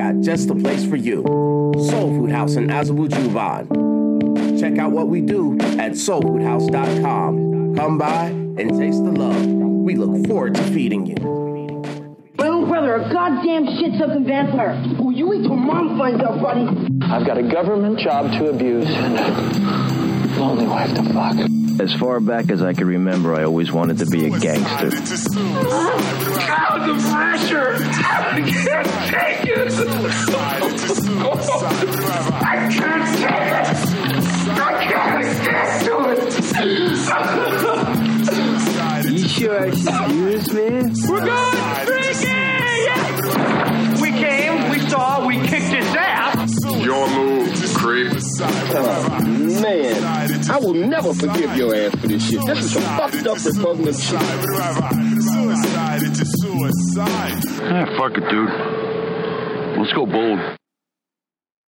[0.00, 1.22] got just the place for you.
[1.90, 4.58] Soul Food House in Azabu Juban.
[4.58, 7.76] Check out what we do at soulfoodhouse.com.
[7.76, 9.44] Come by and taste the love.
[9.46, 11.16] We look forward to feeding you.
[12.38, 14.82] My little brother, a goddamn shit-sucking vampire.
[14.98, 16.66] Will you wait till mom finds out, buddy?
[17.02, 21.59] I've got a government job to abuse and a lonely wife to fuck.
[21.80, 24.90] As far back as I can remember, I always wanted to be a gangster.
[24.90, 25.00] God,
[26.86, 27.76] the pressure!
[27.80, 29.72] I can't take it!
[29.72, 30.28] I
[32.68, 32.84] can't
[33.16, 33.80] take it!
[34.60, 35.94] I can't stand to
[39.00, 39.12] it!
[39.12, 40.68] you sure Excuse me.
[41.08, 41.56] We're going
[41.88, 42.90] freaking!
[44.02, 46.58] We came, we saw, we kicked his ass!
[46.62, 48.12] Your move, creep.
[50.50, 52.44] Man, I will never forgive your ass for this shit.
[52.44, 54.18] This is some fucked up repugnant shit.
[57.62, 59.78] Ah, fuck it, dude.
[59.78, 60.59] Let's go bold.